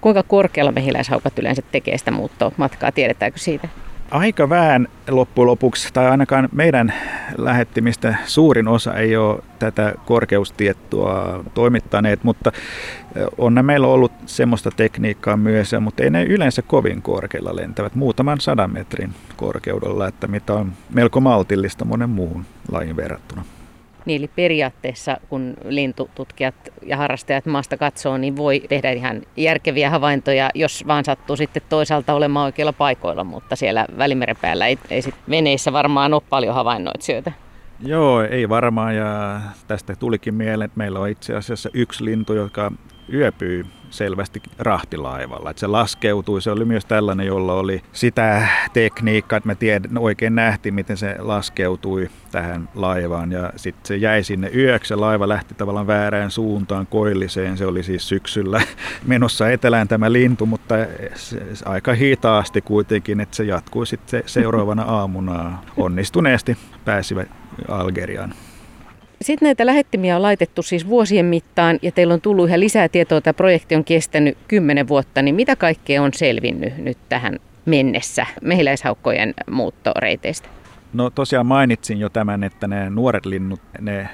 Kuinka 0.00 0.22
korkealla 0.22 0.72
mehiläishaukat 0.72 1.38
yleensä 1.38 1.62
tekee 1.72 1.98
sitä 1.98 2.10
muuttoa 2.10 2.52
matkaa, 2.56 2.92
tiedetäänkö 2.92 3.38
siitä? 3.38 3.68
Aika 4.10 4.48
vähän 4.48 4.88
loppujen 5.08 5.46
lopuksi, 5.46 5.88
tai 5.92 6.08
ainakaan 6.08 6.48
meidän 6.52 6.92
lähettimistä 7.38 8.14
suurin 8.26 8.68
osa 8.68 8.94
ei 8.94 9.16
ole 9.16 9.42
tätä 9.58 9.94
korkeustiettua 10.06 11.44
toimittaneet, 11.54 12.24
mutta 12.24 12.52
on 13.38 13.58
meillä 13.62 13.86
ollut 13.86 14.12
semmoista 14.26 14.70
tekniikkaa 14.70 15.36
myös, 15.36 15.74
mutta 15.80 16.02
ei 16.02 16.10
ne 16.10 16.24
yleensä 16.24 16.62
kovin 16.62 17.02
korkealla 17.02 17.56
lentävät, 17.56 17.94
muutaman 17.94 18.40
sadan 18.40 18.72
metrin 18.72 19.14
korkeudella, 19.36 20.08
että 20.08 20.26
mitä 20.26 20.52
on 20.54 20.72
melko 20.94 21.20
maltillista 21.20 21.84
monen 21.84 22.10
muun 22.10 22.44
lajin 22.72 22.96
verrattuna. 22.96 23.44
Niin, 24.10 24.18
eli 24.18 24.30
periaatteessa 24.36 25.16
kun 25.28 25.54
lintututkijat 25.64 26.54
ja 26.82 26.96
harrastajat 26.96 27.46
maasta 27.46 27.76
katsoo, 27.76 28.18
niin 28.18 28.36
voi 28.36 28.60
tehdä 28.68 28.90
ihan 28.90 29.22
järkeviä 29.36 29.90
havaintoja, 29.90 30.50
jos 30.54 30.84
vaan 30.86 31.04
sattuu 31.04 31.36
sitten 31.36 31.62
toisaalta 31.68 32.14
olemaan 32.14 32.44
oikeilla 32.44 32.72
paikoilla, 32.72 33.24
mutta 33.24 33.56
siellä 33.56 33.86
Välimeren 33.98 34.36
päällä 34.40 34.66
ei, 34.66 34.78
ei 34.90 35.02
sit 35.02 35.14
veneissä 35.30 35.72
varmaan 35.72 36.14
ole 36.14 36.22
paljon 36.30 36.54
havainnoitsijoita. 36.54 37.32
Joo, 37.84 38.22
ei 38.22 38.48
varmaan 38.48 38.96
ja 38.96 39.40
tästä 39.66 39.96
tulikin 39.96 40.34
mieleen, 40.34 40.66
että 40.66 40.78
meillä 40.78 40.98
on 40.98 41.08
itse 41.08 41.36
asiassa 41.36 41.70
yksi 41.74 42.04
lintu, 42.04 42.34
joka 42.34 42.72
yöpyy 43.12 43.66
selvästi 43.90 44.42
rahtilaivalla. 44.58 45.50
Että 45.50 45.60
se 45.60 45.66
laskeutui, 45.66 46.42
se 46.42 46.50
oli 46.50 46.64
myös 46.64 46.84
tällainen, 46.84 47.26
jolla 47.26 47.54
oli 47.54 47.82
sitä 47.92 48.48
tekniikkaa, 48.72 49.36
että 49.36 49.46
me 49.46 49.54
tied, 49.54 49.84
oikein 49.98 50.34
nähtiin, 50.34 50.74
miten 50.74 50.96
se 50.96 51.16
laskeutui 51.18 52.10
tähän 52.32 52.68
laivaan. 52.74 53.32
Ja 53.32 53.52
sitten 53.56 53.86
se 53.86 53.96
jäi 53.96 54.22
sinne 54.24 54.50
yöksi, 54.54 54.96
laiva 54.96 55.28
lähti 55.28 55.54
tavallaan 55.54 55.86
väärään 55.86 56.30
suuntaan 56.30 56.86
koilliseen. 56.86 57.56
Se 57.56 57.66
oli 57.66 57.82
siis 57.82 58.08
syksyllä 58.08 58.62
menossa 59.06 59.50
etelään 59.50 59.88
tämä 59.88 60.12
lintu, 60.12 60.46
mutta 60.46 60.74
se, 61.14 61.42
aika 61.64 61.94
hitaasti 61.94 62.60
kuitenkin, 62.60 63.20
että 63.20 63.36
se 63.36 63.44
jatkui 63.44 63.86
sitten 63.86 64.22
seuraavana 64.26 64.82
aamuna 64.82 65.58
onnistuneesti 65.76 66.58
pääsivät 66.84 67.28
Algeriaan. 67.68 68.34
Sitten 69.22 69.46
näitä 69.46 69.66
lähettimiä 69.66 70.16
on 70.16 70.22
laitettu 70.22 70.62
siis 70.62 70.88
vuosien 70.88 71.26
mittaan 71.26 71.78
ja 71.82 71.92
teillä 71.92 72.14
on 72.14 72.20
tullut 72.20 72.48
ihan 72.48 72.60
lisää 72.60 72.88
tietoa. 72.88 73.20
Tämä 73.20 73.34
projekti 73.34 73.74
on 73.74 73.84
kestänyt 73.84 74.38
kymmenen 74.48 74.88
vuotta, 74.88 75.22
niin 75.22 75.34
mitä 75.34 75.56
kaikkea 75.56 76.02
on 76.02 76.10
selvinnyt 76.14 76.78
nyt 76.78 76.98
tähän 77.08 77.38
mennessä 77.64 78.26
mehiläishaukkojen 78.42 79.34
muuttoreiteistä? 79.50 80.48
No 80.92 81.10
tosiaan 81.10 81.46
mainitsin 81.46 81.98
jo 81.98 82.08
tämän, 82.08 82.44
että 82.44 82.68
ne 82.68 82.90
nuoret 82.90 83.26
linnut, 83.26 83.60
ne 83.80 84.08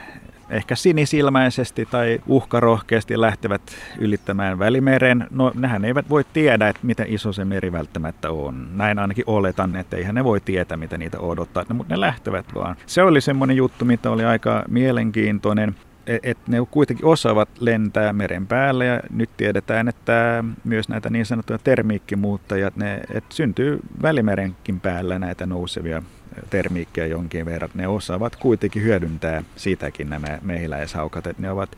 ehkä 0.50 0.76
sinisilmäisesti 0.76 1.86
tai 1.86 2.20
uhkarohkeasti 2.26 3.20
lähtevät 3.20 3.62
ylittämään 3.98 4.58
Välimeren. 4.58 5.26
No 5.30 5.52
nehän 5.54 5.84
eivät 5.84 6.10
voi 6.10 6.24
tiedä, 6.32 6.68
että 6.68 6.86
miten 6.86 7.06
iso 7.08 7.32
se 7.32 7.44
meri 7.44 7.72
välttämättä 7.72 8.30
on. 8.30 8.68
Näin 8.76 8.98
ainakin 8.98 9.24
oletan, 9.26 9.76
että 9.76 9.96
eihän 9.96 10.14
ne 10.14 10.24
voi 10.24 10.40
tietää, 10.40 10.76
mitä 10.76 10.98
niitä 10.98 11.20
odottaa, 11.20 11.64
no, 11.68 11.74
mutta 11.74 11.94
ne 11.94 12.00
lähtevät 12.00 12.46
vaan. 12.54 12.76
Se 12.86 13.02
oli 13.02 13.20
semmoinen 13.20 13.56
juttu, 13.56 13.84
mitä 13.84 14.10
oli 14.10 14.24
aika 14.24 14.64
mielenkiintoinen 14.68 15.76
että 16.06 16.42
ne 16.52 16.58
kuitenkin 16.70 17.06
osaavat 17.06 17.48
lentää 17.60 18.12
meren 18.12 18.46
päällä 18.46 18.84
ja 18.84 19.00
nyt 19.10 19.30
tiedetään, 19.36 19.88
että 19.88 20.44
myös 20.64 20.88
näitä 20.88 21.10
niin 21.10 21.26
sanottuja 21.26 21.58
termiikkimuuttajat, 21.58 22.76
ne, 22.76 23.00
että 23.14 23.34
syntyy 23.34 23.78
välimerenkin 24.02 24.80
päällä 24.80 25.18
näitä 25.18 25.46
nousevia 25.46 26.02
termiikkejä 26.50 27.06
jonkin 27.06 27.46
verran. 27.46 27.70
Ne 27.75 27.88
osaavat 27.88 28.36
kuitenkin 28.36 28.82
hyödyntää 28.82 29.42
sitäkin 29.56 30.10
nämä 30.10 30.38
mehiläishaukat, 30.42 31.26
että 31.26 31.42
ne 31.42 31.50
ovat 31.50 31.76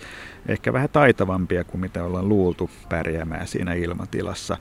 ehkä 0.49 0.73
vähän 0.73 0.89
taitavampia 0.93 1.65
kuin 1.65 1.81
mitä 1.81 2.05
ollaan 2.05 2.29
luultu 2.29 2.71
pärjäämään 2.89 3.47
siinä 3.47 3.75
ilmatilassa. 3.75 4.57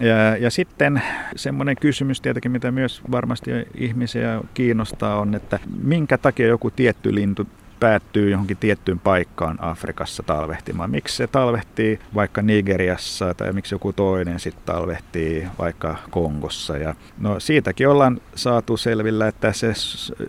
Ja, 0.00 0.36
ja 0.36 0.50
sitten 0.50 1.02
semmoinen 1.36 1.76
kysymys 1.76 2.20
tietenkin, 2.20 2.50
mitä 2.50 2.70
myös 2.70 3.02
varmasti 3.10 3.50
ihmisiä 3.74 4.40
kiinnostaa, 4.54 5.20
on, 5.20 5.34
että 5.34 5.58
minkä 5.82 6.18
takia 6.18 6.46
joku 6.46 6.70
tietty 6.70 7.14
lintu 7.14 7.46
päättyy 7.80 8.30
johonkin 8.30 8.56
tiettyyn 8.56 8.98
paikkaan 8.98 9.58
Afrikassa 9.60 10.22
talvehtimaan. 10.22 10.90
Miksi 10.90 11.16
se 11.16 11.26
talvehtii 11.26 11.98
vaikka 12.14 12.42
Nigeriassa 12.42 13.34
tai 13.34 13.52
miksi 13.52 13.74
joku 13.74 13.92
toinen 13.92 14.40
sitten 14.40 14.62
talvehtii 14.66 15.48
vaikka 15.58 15.96
Kongossa. 16.10 16.76
Ja 16.78 16.94
no 17.18 17.40
siitäkin 17.40 17.88
ollaan 17.88 18.20
saatu 18.34 18.76
selvillä, 18.76 19.28
että 19.28 19.52
se 19.52 19.72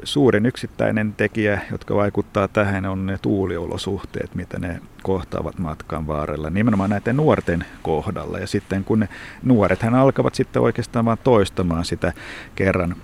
suurin 0.03 0.45
yksittäinen 0.45 1.13
tekijä, 1.13 1.61
jotka 1.71 1.95
vaikuttaa 1.95 2.47
tähän, 2.47 2.85
on 2.85 3.05
ne 3.05 3.17
tuuliolosuhteet, 3.21 4.35
mitä 4.35 4.59
ne 4.59 4.81
kohtaavat 5.03 5.59
matkan 5.59 6.07
varrella, 6.07 6.49
nimenomaan 6.49 6.89
näiden 6.89 7.17
nuorten 7.17 7.65
kohdalla. 7.81 8.39
Ja 8.39 8.47
sitten 8.47 8.83
kun 8.83 8.99
ne 8.99 9.09
nuorethan 9.43 9.95
alkavat 9.95 10.35
sitten 10.35 10.61
oikeastaan 10.61 11.05
vaan 11.05 11.17
toistamaan 11.23 11.85
sitä 11.85 12.13
kerran 12.55 12.95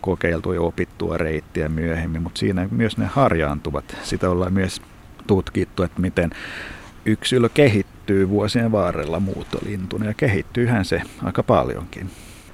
kokeiltua 0.00 0.54
ja 0.54 0.60
opittua 0.60 1.16
reittiä 1.16 1.68
myöhemmin, 1.68 2.22
mutta 2.22 2.38
siinä 2.38 2.68
myös 2.70 2.98
ne 2.98 3.06
harjaantuvat. 3.06 3.96
Sitä 4.02 4.30
ollaan 4.30 4.52
myös 4.52 4.82
tutkittu, 5.26 5.82
että 5.82 6.00
miten 6.00 6.30
yksilö 7.04 7.48
kehittyy 7.48 8.28
vuosien 8.28 8.72
varrella 8.72 9.20
muuttolintuna 9.20 10.06
ja 10.06 10.14
kehittyyhän 10.14 10.84
se 10.84 11.02
aika 11.22 11.42
paljonkin. 11.42 12.10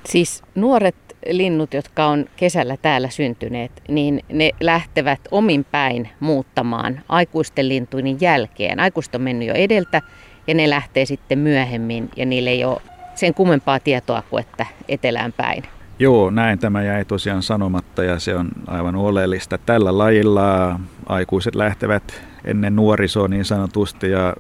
Siis 0.07 0.43
nuoret 0.55 0.95
linnut, 1.31 1.75
jotka 1.75 2.07
on 2.07 2.27
kesällä 2.37 2.77
täällä 2.77 3.11
syntyneet, 3.11 3.73
niin 3.89 4.21
ne 4.33 4.51
lähtevät 4.61 5.21
omin 5.31 5.65
päin 5.65 6.09
muuttamaan 6.21 7.01
aikuisten 7.09 7.69
lintuinin 7.69 8.19
jälkeen. 8.21 8.81
Aikuiset 8.81 9.15
on 9.15 9.21
mennyt 9.21 9.49
jo 9.49 9.55
edeltä 9.55 10.03
ja 10.47 10.55
ne 10.55 10.71
lähtee 10.71 11.05
sitten 11.05 11.39
myöhemmin 11.39 12.11
ja 12.17 12.27
niille 12.27 12.51
ei 12.51 12.65
ole 12.65 12.83
sen 13.15 13.35
kummempaa 13.35 13.81
tietoa 13.81 14.23
kuin 14.31 14.41
että 14.41 14.67
etelään 14.89 15.33
päin. 15.33 15.63
Joo, 15.99 16.31
näin 16.31 16.59
tämä 16.59 16.83
jäi 16.83 17.05
tosiaan 17.05 17.43
sanomatta 17.43 18.05
ja 18.05 18.19
se 18.19 18.35
on 18.35 18.49
aivan 18.67 18.97
oleellista. 18.97 19.59
Tällä 19.59 19.99
lajilla 19.99 20.81
aikuiset 21.07 21.55
lähtevät 21.55 22.23
ennen 22.45 22.77
nuorisoa 22.77 23.29
niin 23.29 23.45
sanotusti 23.45 24.11
ja 24.11 24.35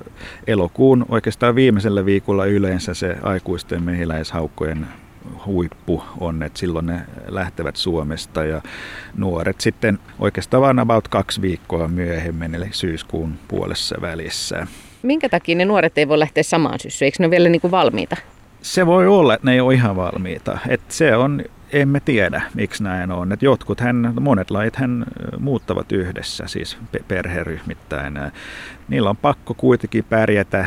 elokuun 0.47 1.07
oikeastaan 1.09 1.55
viimeisellä 1.55 2.05
viikolla 2.05 2.47
yleensä 2.47 2.95
se 2.95 3.17
aikuisten 3.23 3.83
mehiläishaukkojen 3.83 4.87
huippu 5.47 6.03
on, 6.21 6.43
että 6.43 6.59
silloin 6.59 6.87
ne 6.87 7.01
lähtevät 7.29 7.77
Suomesta 7.77 8.45
ja 8.45 8.63
nuoret 9.17 9.61
sitten 9.61 9.99
oikeastaan 10.19 10.63
vain 10.63 10.79
about 10.79 11.09
kaksi 11.09 11.43
viikkoa 11.43 11.89
myöhemmin, 11.89 12.55
eli 12.55 12.69
syyskuun 12.71 13.35
puolessa 13.49 13.97
välissä. 14.01 14.67
Minkä 15.03 15.29
takia 15.29 15.57
ne 15.57 15.65
nuoret 15.65 15.99
ei 15.99 16.09
voi 16.09 16.19
lähteä 16.19 16.43
samaan 16.43 16.81
syssyyn? 16.81 17.07
Eikö 17.07 17.17
ne 17.19 17.27
ole 17.27 17.31
vielä 17.31 17.49
niin 17.49 17.61
kuin 17.61 17.71
valmiita? 17.71 18.17
Se 18.67 18.87
voi 18.87 19.07
olla, 19.07 19.35
että 19.35 19.47
ne 19.47 19.53
ei 19.53 19.61
ole 19.61 19.75
ihan 19.75 19.97
valmiita. 19.97 20.59
että 20.69 20.95
se 20.95 21.17
on 21.17 21.43
emme 21.73 22.01
tiedä, 22.01 22.43
miksi 22.55 22.83
näin 22.83 23.13
on. 23.13 23.33
Et 23.33 23.43
jotkut 23.43 23.81
hän, 23.81 24.13
monet 24.21 24.51
lajit 24.51 24.77
hän 24.77 25.07
muuttavat 25.39 25.93
yhdessä, 25.93 26.45
siis 26.47 26.79
perheryhmittäin. 27.09 28.15
Niillä 28.89 29.11
on 29.11 29.17
pakko 29.17 29.55
kuitenkin 29.55 30.05
pärjätä 30.05 30.67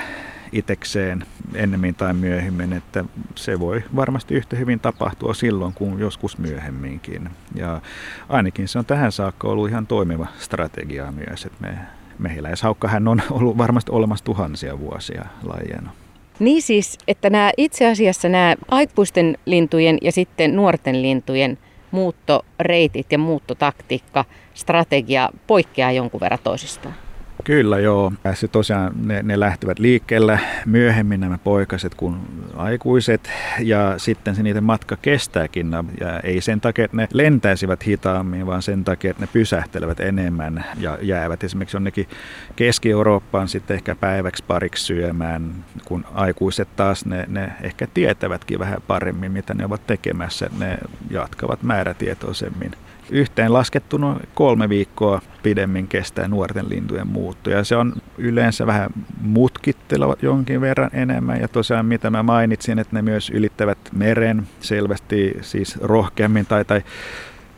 itekseen 0.51 1.25
ennemmin 1.53 1.95
tai 1.95 2.13
myöhemmin, 2.13 2.73
että 2.73 3.05
se 3.35 3.59
voi 3.59 3.83
varmasti 3.95 4.35
yhtä 4.35 4.55
hyvin 4.55 4.79
tapahtua 4.79 5.33
silloin 5.33 5.73
kuin 5.73 5.99
joskus 5.99 6.37
myöhemminkin. 6.37 7.29
Ja 7.55 7.81
ainakin 8.29 8.67
se 8.67 8.79
on 8.79 8.85
tähän 8.85 9.11
saakka 9.11 9.47
ollut 9.47 9.69
ihan 9.69 9.87
toimiva 9.87 10.27
strategia 10.37 11.11
myös, 11.11 11.45
että 11.45 11.67
me, 11.67 11.77
mehiläishaukkahan 12.19 13.07
on 13.07 13.21
ollut 13.31 13.57
varmasti 13.57 13.91
olemassa 13.91 14.25
tuhansia 14.25 14.79
vuosia 14.79 15.25
lajena. 15.43 15.91
Niin 16.39 16.61
siis, 16.61 16.97
että 17.07 17.29
nämä 17.29 17.51
itse 17.57 17.87
asiassa 17.87 18.29
nämä 18.29 18.55
aikuisten 18.67 19.37
lintujen 19.45 19.97
ja 20.01 20.11
sitten 20.11 20.55
nuorten 20.55 21.01
lintujen 21.01 21.57
muuttoreitit 21.91 23.11
ja 23.11 23.17
muuttotaktiikka, 23.17 24.25
strategia 24.53 25.29
poikkeaa 25.47 25.91
jonkun 25.91 26.19
verran 26.19 26.39
toisistaan. 26.43 27.08
Kyllä 27.43 27.79
joo. 27.79 28.13
Se 28.33 28.47
tosiaan 28.47 28.91
ne, 29.05 29.23
ne 29.23 29.39
lähtevät 29.39 29.79
liikkeelle 29.79 30.39
myöhemmin 30.65 31.19
nämä 31.19 31.37
poikaset 31.37 31.95
kuin 31.95 32.15
aikuiset 32.55 33.31
ja 33.59 33.93
sitten 33.97 34.35
se 34.35 34.43
niiden 34.43 34.63
matka 34.63 34.97
kestääkin. 35.01 35.71
Ja 35.99 36.19
ei 36.19 36.41
sen 36.41 36.61
takia, 36.61 36.85
että 36.85 36.97
ne 36.97 37.07
lentäisivät 37.13 37.85
hitaammin, 37.85 38.45
vaan 38.45 38.61
sen 38.61 38.83
takia, 38.83 39.11
että 39.11 39.23
ne 39.23 39.29
pysähtelevät 39.33 39.99
enemmän 39.99 40.65
ja 40.79 40.97
jäävät 41.01 41.43
esimerkiksi 41.43 41.75
jonnekin 41.75 42.07
Keski-Eurooppaan 42.55 43.47
sitten 43.47 43.75
ehkä 43.75 43.95
päiväksi 43.95 44.43
pariksi 44.47 44.85
syömään, 44.85 45.51
kun 45.85 46.05
aikuiset 46.13 46.67
taas 46.75 47.05
ne, 47.05 47.25
ne 47.27 47.51
ehkä 47.61 47.87
tietävätkin 47.93 48.59
vähän 48.59 48.81
paremmin, 48.87 49.31
mitä 49.31 49.53
ne 49.53 49.65
ovat 49.65 49.87
tekemässä. 49.87 50.49
Ne 50.59 50.77
jatkavat 51.09 51.63
määrätietoisemmin 51.63 52.71
yhteen 53.11 53.53
laskettuna 53.53 54.19
kolme 54.33 54.69
viikkoa 54.69 55.21
pidemmin 55.43 55.87
kestää 55.87 56.27
nuorten 56.27 56.69
lintujen 56.69 57.07
muutto. 57.07 57.49
Ja 57.49 57.63
se 57.63 57.75
on 57.75 57.93
yleensä 58.17 58.67
vähän 58.67 58.89
mutkitteleva 59.21 60.15
jonkin 60.21 60.61
verran 60.61 60.89
enemmän. 60.93 61.41
Ja 61.41 61.47
tosiaan 61.47 61.85
mitä 61.85 62.09
mä 62.09 62.23
mainitsin, 62.23 62.79
että 62.79 62.95
ne 62.95 63.01
myös 63.01 63.29
ylittävät 63.29 63.77
meren 63.93 64.47
selvästi 64.59 65.37
siis 65.41 65.81
rohkeammin 65.81 66.45
tai, 66.45 66.65
tai 66.65 66.81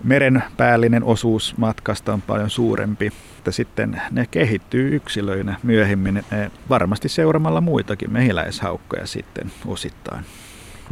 meren 0.03 0.43
päällinen 0.57 1.03
osuus 1.03 1.57
matkasta 1.57 2.13
on 2.13 2.21
paljon 2.21 2.49
suurempi. 2.49 3.11
Että 3.37 3.51
sitten 3.51 4.01
ne 4.11 4.27
kehittyy 4.31 4.95
yksilöinä 4.95 5.55
myöhemmin, 5.63 6.23
ne 6.31 6.51
varmasti 6.69 7.09
seuraamalla 7.09 7.61
muitakin 7.61 8.13
mehiläishaukkoja 8.13 9.07
sitten 9.07 9.51
osittain 9.65 10.25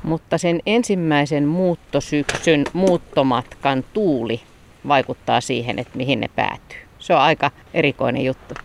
mutta 0.03 0.37
sen 0.37 0.59
ensimmäisen 0.65 1.47
muuttosyksyn 1.47 2.63
muuttomatkan 2.73 3.83
tuuli 3.93 4.41
vaikuttaa 4.87 5.41
siihen, 5.41 5.79
että 5.79 5.97
mihin 5.97 6.19
ne 6.19 6.27
päätyy. 6.35 6.77
Se 6.99 7.13
on 7.13 7.21
aika 7.21 7.51
erikoinen 7.73 8.25
juttu. 8.25 8.55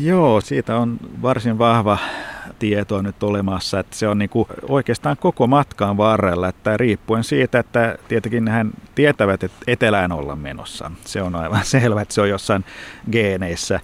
Joo, 0.00 0.40
siitä 0.40 0.76
on 0.76 0.96
varsin 1.22 1.58
vahva 1.58 1.98
tietoa 2.58 3.02
nyt 3.02 3.22
olemassa, 3.22 3.80
että 3.80 3.96
se 3.96 4.08
on 4.08 4.18
niin 4.18 4.28
kuin 4.28 4.48
oikeastaan 4.68 5.16
koko 5.16 5.46
matkan 5.46 5.96
varrella, 5.96 6.48
että 6.48 6.76
riippuen 6.76 7.24
siitä, 7.24 7.58
että 7.58 7.98
tietenkin 8.08 8.48
hän 8.48 8.70
tietävät, 8.94 9.44
että 9.44 9.56
etelään 9.66 10.12
ollaan 10.12 10.38
menossa. 10.38 10.90
Se 11.04 11.22
on 11.22 11.36
aivan 11.36 11.64
selvä, 11.74 12.02
että 12.02 12.14
se 12.14 12.20
on 12.20 12.28
jossain 12.28 12.64
geeneissä, 13.12 13.80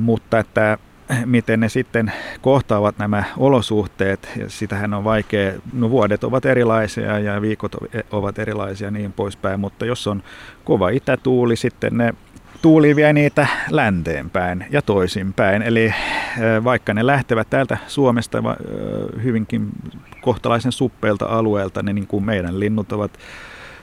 mutta 0.00 0.38
että 0.38 0.78
miten 1.24 1.60
ne 1.60 1.68
sitten 1.68 2.12
kohtaavat 2.40 2.98
nämä 2.98 3.24
olosuhteet. 3.36 4.28
Ja 4.36 4.50
sitähän 4.50 4.94
on 4.94 5.04
vaikea, 5.04 5.52
no 5.72 5.90
vuodet 5.90 6.24
ovat 6.24 6.44
erilaisia 6.44 7.18
ja 7.18 7.42
viikot 7.42 7.72
ovat 8.10 8.38
erilaisia 8.38 8.86
ja 8.86 8.90
niin 8.90 9.12
poispäin, 9.12 9.60
mutta 9.60 9.84
jos 9.84 10.06
on 10.06 10.22
kova 10.64 10.88
itätuuli, 10.88 11.56
sitten 11.56 11.96
ne 11.96 12.14
tuuli 12.62 12.96
vie 12.96 13.12
niitä 13.12 13.46
länteenpäin 13.70 14.66
ja 14.70 14.82
toisinpäin. 14.82 15.62
Eli 15.62 15.94
vaikka 16.64 16.94
ne 16.94 17.06
lähtevät 17.06 17.50
täältä 17.50 17.78
Suomesta 17.86 18.38
hyvinkin 19.22 19.68
kohtalaisen 20.20 20.72
suppeilta 20.72 21.26
alueelta, 21.26 21.82
niin, 21.82 21.94
niin 21.94 22.06
kuin 22.06 22.24
meidän 22.24 22.60
linnut 22.60 22.92
ovat 22.92 23.10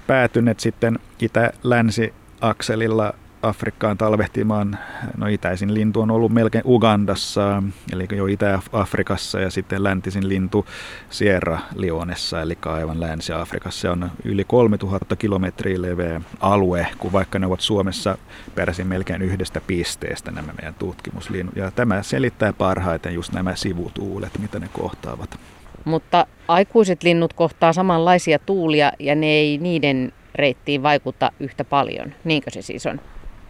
päätyneet 0.07 0.59
sitten 0.59 0.99
itä-länsi-akselilla 1.19 3.13
Afrikkaan 3.41 3.97
talvehtimaan. 3.97 4.77
No 5.17 5.27
itäisin 5.27 5.73
lintu 5.73 6.01
on 6.01 6.11
ollut 6.11 6.31
melkein 6.31 6.63
Ugandassa, 6.67 7.63
eli 7.93 8.07
jo 8.11 8.25
Itä-Afrikassa 8.25 9.39
ja 9.39 9.49
sitten 9.49 9.83
läntisin 9.83 10.29
lintu 10.29 10.65
Sierra 11.09 11.59
Leonessa, 11.75 12.41
eli 12.41 12.57
aivan 12.65 12.99
Länsi-Afrikassa. 12.99 13.81
Se 13.81 13.89
on 13.89 14.11
yli 14.23 14.43
3000 14.43 15.15
kilometriä 15.15 15.81
leveä 15.81 16.21
alue, 16.39 16.87
kun 16.97 17.11
vaikka 17.11 17.39
ne 17.39 17.45
ovat 17.45 17.61
Suomessa 17.61 18.17
peräisin 18.55 18.87
melkein 18.87 19.21
yhdestä 19.21 19.61
pisteestä 19.67 20.31
nämä 20.31 20.53
meidän 20.57 20.75
tutkimuslinnut. 20.75 21.55
Ja 21.55 21.71
tämä 21.71 22.03
selittää 22.03 22.53
parhaiten 22.53 23.13
just 23.13 23.33
nämä 23.33 23.55
sivutuulet, 23.55 24.39
mitä 24.39 24.59
ne 24.59 24.69
kohtaavat. 24.73 25.39
Mutta 25.85 26.27
aikuiset 26.47 27.03
linnut 27.03 27.33
kohtaa 27.33 27.73
samanlaisia 27.73 28.39
tuulia 28.39 28.91
ja 28.99 29.15
ne 29.15 29.27
ei 29.27 29.57
niiden 29.57 30.13
reittiin 30.35 30.83
vaikuta 30.83 31.31
yhtä 31.39 31.63
paljon. 31.63 32.13
Niinkö 32.23 32.51
se 32.51 32.61
siis 32.61 32.85
on? 32.85 33.01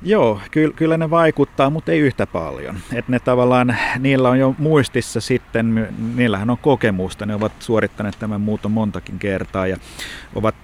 Joo, 0.01 0.41
kyllä, 0.51 0.73
kyllä 0.75 0.97
ne 0.97 1.09
vaikuttaa, 1.09 1.69
mutta 1.69 1.91
ei 1.91 1.99
yhtä 1.99 2.27
paljon. 2.27 2.75
Et 2.93 3.07
ne 3.07 3.19
tavallaan, 3.19 3.77
niillä 3.99 4.29
on 4.29 4.39
jo 4.39 4.55
muistissa 4.57 5.21
sitten, 5.21 5.87
niillähän 6.15 6.49
on 6.49 6.57
kokemusta, 6.57 7.25
ne 7.25 7.35
ovat 7.35 7.51
suorittaneet 7.59 8.15
tämän 8.19 8.41
muuton 8.41 8.71
montakin 8.71 9.19
kertaa 9.19 9.67
ja 9.67 9.77
ovat 10.35 10.55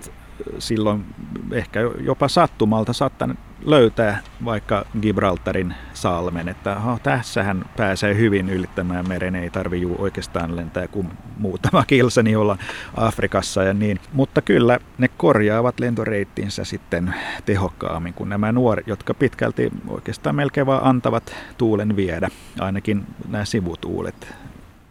silloin 0.59 1.05
ehkä 1.51 1.79
jopa 1.99 2.27
sattumalta 2.27 2.93
saattaneet 2.93 3.39
löytää 3.65 4.19
vaikka 4.45 4.85
Gibraltarin 5.01 5.73
salmen, 5.93 6.49
että 6.49 6.77
oh, 6.85 7.01
tässähän 7.01 7.65
pääsee 7.77 8.15
hyvin 8.15 8.49
ylittämään 8.49 9.07
meren, 9.07 9.35
ei 9.35 9.49
tarvi 9.49 9.85
oikeastaan 9.97 10.55
lentää 10.55 10.87
kuin 10.87 11.09
muutama 11.37 11.83
kilsa, 11.87 12.23
niin 12.23 12.37
olla 12.37 12.57
Afrikassa 12.97 13.63
ja 13.63 13.73
niin. 13.73 13.99
Mutta 14.13 14.41
kyllä 14.41 14.79
ne 14.97 15.07
korjaavat 15.07 15.79
lentoreittinsä 15.79 16.63
sitten 16.63 17.15
tehokkaammin 17.45 18.13
kuin 18.13 18.29
nämä 18.29 18.51
nuoret, 18.51 18.87
jotka 18.87 19.13
pitkälti 19.13 19.71
oikeastaan 19.87 20.35
melkein 20.35 20.67
vaan 20.67 20.83
antavat 20.83 21.35
tuulen 21.57 21.95
viedä, 21.95 22.29
ainakin 22.59 23.05
nämä 23.29 23.45
sivutuulet 23.45 24.35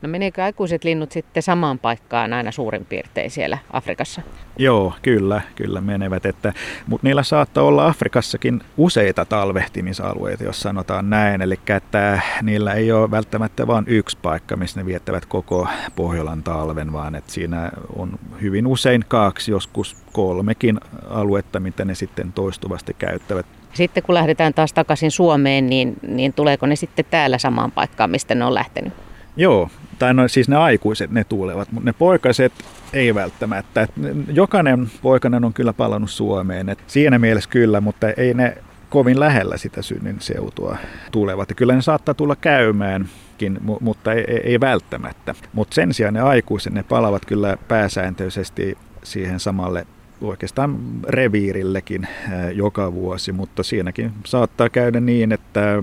No 0.05 0.09
meneekö 0.09 0.43
aikuiset 0.43 0.85
linnut 0.85 1.13
sitten 1.13 1.43
samaan 1.43 1.79
paikkaan 1.79 2.33
aina 2.33 2.53
suurin 2.53 2.85
piirtein 2.85 3.31
siellä 3.31 3.59
Afrikassa? 3.73 4.23
Joo, 4.59 4.95
kyllä, 5.03 5.41
kyllä 5.57 5.81
menevät. 5.81 6.27
Että, 6.27 6.53
mutta 6.87 7.07
niillä 7.07 7.23
saattaa 7.23 7.65
olla 7.65 7.87
Afrikassakin 7.87 8.61
useita 8.77 9.25
talvehtimisalueita, 9.25 10.45
jos 10.45 10.61
sanotaan 10.61 11.11
näin. 11.11 11.43
Eli 11.43 11.59
että 11.77 12.21
niillä 12.43 12.73
ei 12.75 12.93
ole 12.93 13.11
välttämättä 13.11 13.67
vain 13.67 13.85
yksi 13.87 14.19
paikka, 14.23 14.57
missä 14.57 14.81
ne 14.81 14.87
viettävät 14.87 15.27
koko 15.27 15.69
Pohjolan 15.97 16.43
talven, 16.43 16.93
vaan 16.93 17.15
että 17.15 17.33
siinä 17.33 17.71
on 17.97 18.19
hyvin 18.43 18.67
usein 18.67 19.05
kaksi, 19.09 19.51
joskus 19.51 19.97
kolmekin 20.13 20.81
aluetta, 21.11 21.61
mitä 21.61 21.85
ne 21.85 21.95
sitten 21.95 22.33
toistuvasti 22.33 22.95
käyttävät. 22.99 23.47
Sitten 23.73 24.03
kun 24.03 24.15
lähdetään 24.15 24.55
taas 24.55 24.73
takaisin 24.73 25.11
Suomeen, 25.11 25.67
niin, 25.67 25.95
niin 26.09 26.33
tuleeko 26.33 26.67
ne 26.67 26.77
sitten 26.77 27.05
täällä 27.11 27.39
samaan 27.39 27.73
paikkaan, 27.73 28.11
mistä 28.11 28.35
ne 28.35 28.45
on 28.45 28.55
lähtenyt? 28.55 28.93
Joo, 29.37 29.71
tai 29.99 30.15
no, 30.15 30.29
siis 30.29 30.49
ne 30.49 30.57
aikuiset 30.57 31.11
ne 31.11 31.25
tulevat, 31.25 31.73
mutta 31.73 31.87
ne 31.87 31.93
poikaset 31.93 32.53
ei 32.93 33.15
välttämättä. 33.15 33.83
Et 33.83 33.91
jokainen 34.33 34.91
poikainen 35.03 35.45
on 35.45 35.53
kyllä 35.53 35.73
palannut 35.73 36.11
Suomeen, 36.11 36.69
et 36.69 36.79
siinä 36.87 37.19
mielessä 37.19 37.51
kyllä, 37.51 37.81
mutta 37.81 38.11
ei 38.11 38.35
ne 38.35 38.57
kovin 38.91 39.21
lähellä 39.21 39.57
sitä 39.57 39.83
synnin 39.83 40.17
seutua 40.21 40.77
tulevat. 41.13 41.49
Ja 41.49 41.55
kyllä 41.55 41.75
ne 41.75 41.83
saattaa 41.83 42.15
tulla 42.15 42.37
käymäänkin, 42.37 43.59
mutta 43.81 44.13
ei, 44.13 44.25
ei, 44.29 44.41
ei 44.45 44.61
välttämättä. 44.61 45.35
Mutta 45.53 45.75
sen 45.75 45.95
sijaan 45.95 46.15
ne 46.15 46.21
aikuiset, 46.21 46.73
ne 46.73 46.83
palavat 46.83 47.27
kyllä 47.27 47.57
pääsääntöisesti 47.69 48.79
siihen 49.03 49.41
samalle 49.41 49.87
oikeastaan 50.21 50.79
reviirillekin 51.09 52.09
joka 52.53 52.93
vuosi, 52.93 53.33
mutta 53.33 53.63
siinäkin 53.63 54.13
saattaa 54.25 54.69
käydä 54.69 55.01
niin, 55.01 55.33
että 55.33 55.83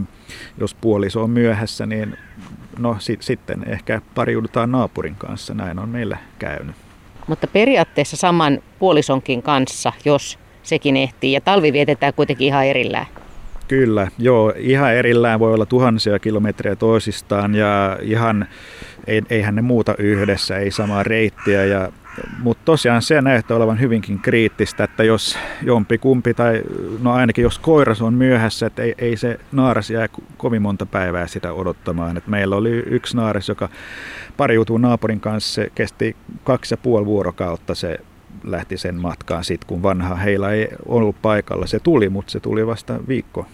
jos 0.57 0.73
puoliso 0.73 1.23
on 1.23 1.29
myöhässä, 1.29 1.85
niin 1.85 2.17
no 2.81 2.95
sit, 2.99 3.21
sitten 3.21 3.63
ehkä 3.67 4.01
pariudutaan 4.15 4.71
naapurin 4.71 5.15
kanssa. 5.15 5.53
Näin 5.53 5.79
on 5.79 5.89
meillä 5.89 6.17
käynyt. 6.39 6.75
Mutta 7.27 7.47
periaatteessa 7.47 8.17
saman 8.17 8.59
puolisonkin 8.79 9.41
kanssa, 9.41 9.93
jos 10.05 10.39
sekin 10.63 10.97
ehtii. 10.97 11.31
Ja 11.31 11.41
talvi 11.41 11.73
vietetään 11.73 12.13
kuitenkin 12.13 12.47
ihan 12.47 12.65
erillään. 12.65 13.05
Kyllä, 13.67 14.07
joo, 14.17 14.53
ihan 14.57 14.93
erillään 14.93 15.39
voi 15.39 15.53
olla 15.53 15.65
tuhansia 15.65 16.19
kilometrejä 16.19 16.75
toisistaan 16.75 17.55
ja 17.55 17.97
ihan, 18.01 18.47
eihän 19.29 19.55
ne 19.55 19.61
muuta 19.61 19.95
yhdessä, 19.97 20.57
ei 20.57 20.71
samaa 20.71 21.03
reittiä 21.03 21.65
ja 21.65 21.91
mutta 22.39 22.65
tosiaan 22.65 23.01
se 23.01 23.21
näyttää 23.21 23.57
olevan 23.57 23.79
hyvinkin 23.79 24.19
kriittistä, 24.19 24.83
että 24.83 25.03
jos 25.03 25.37
jompi 25.61 25.97
kumpi 25.97 26.33
tai 26.33 26.61
no 27.01 27.13
ainakin 27.13 27.43
jos 27.43 27.59
koiras 27.59 28.01
on 28.01 28.13
myöhässä, 28.13 28.65
että 28.65 28.81
ei, 28.81 28.95
ei 28.97 29.17
se 29.17 29.39
naaras 29.51 29.89
jää 29.89 30.07
kovin 30.37 30.61
monta 30.61 30.85
päivää 30.85 31.27
sitä 31.27 31.53
odottamaan. 31.53 32.17
Et 32.17 32.27
meillä 32.27 32.55
oli 32.55 32.69
yksi 32.69 33.17
naaras, 33.17 33.49
joka 33.49 33.69
pariutuu 34.37 34.77
naapurin 34.77 35.19
kanssa, 35.19 35.53
se 35.53 35.71
kesti 35.75 36.15
kaksi 36.43 36.73
ja 36.73 36.77
puoli 36.77 37.05
vuorokautta 37.05 37.75
se 37.75 37.99
lähti 38.43 38.77
sen 38.77 38.95
matkaan 38.95 39.43
sitten, 39.43 39.67
kun 39.67 39.83
vanha 39.83 40.15
heillä 40.15 40.51
ei 40.51 40.67
ollut 40.85 41.21
paikalla. 41.21 41.67
Se 41.67 41.79
tuli, 41.79 42.09
mutta 42.09 42.31
se 42.31 42.39
tuli 42.39 42.67
vasta 42.67 42.99
viikko. 43.07 43.45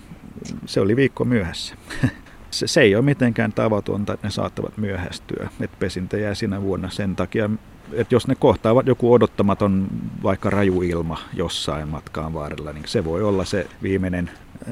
Se 0.66 0.82
oli 0.82 0.96
viikko 0.96 1.26
myöhässä. 1.26 1.76
se, 2.52 2.68
se 2.68 2.82
ei 2.82 2.96
ole 2.96 3.06
mitenkään 3.06 3.54
tavatonta, 3.54 4.14
että 4.14 4.28
ne 4.28 4.32
saattavat 4.32 4.78
myöhästyä. 4.78 5.50
Et 5.62 5.80
pesintä 5.80 6.18
jää 6.18 6.36
sinä 6.36 6.62
vuonna 6.62 6.90
sen 6.90 7.16
takia, 7.16 7.50
että 7.94 8.16
jos 8.16 8.28
ne 8.28 8.36
kohtaavat 8.36 8.88
joku 8.88 9.14
odottamaton 9.14 9.88
vaikka 10.24 10.50
raju 10.50 10.82
ilma 10.82 11.20
jossain 11.34 11.88
matkaan 11.88 12.34
varrella, 12.34 12.74
niin 12.74 12.88
se 12.88 13.06
voi 13.06 13.24
olla 13.24 13.46
se 13.46 13.68
viimeinen 13.84 14.30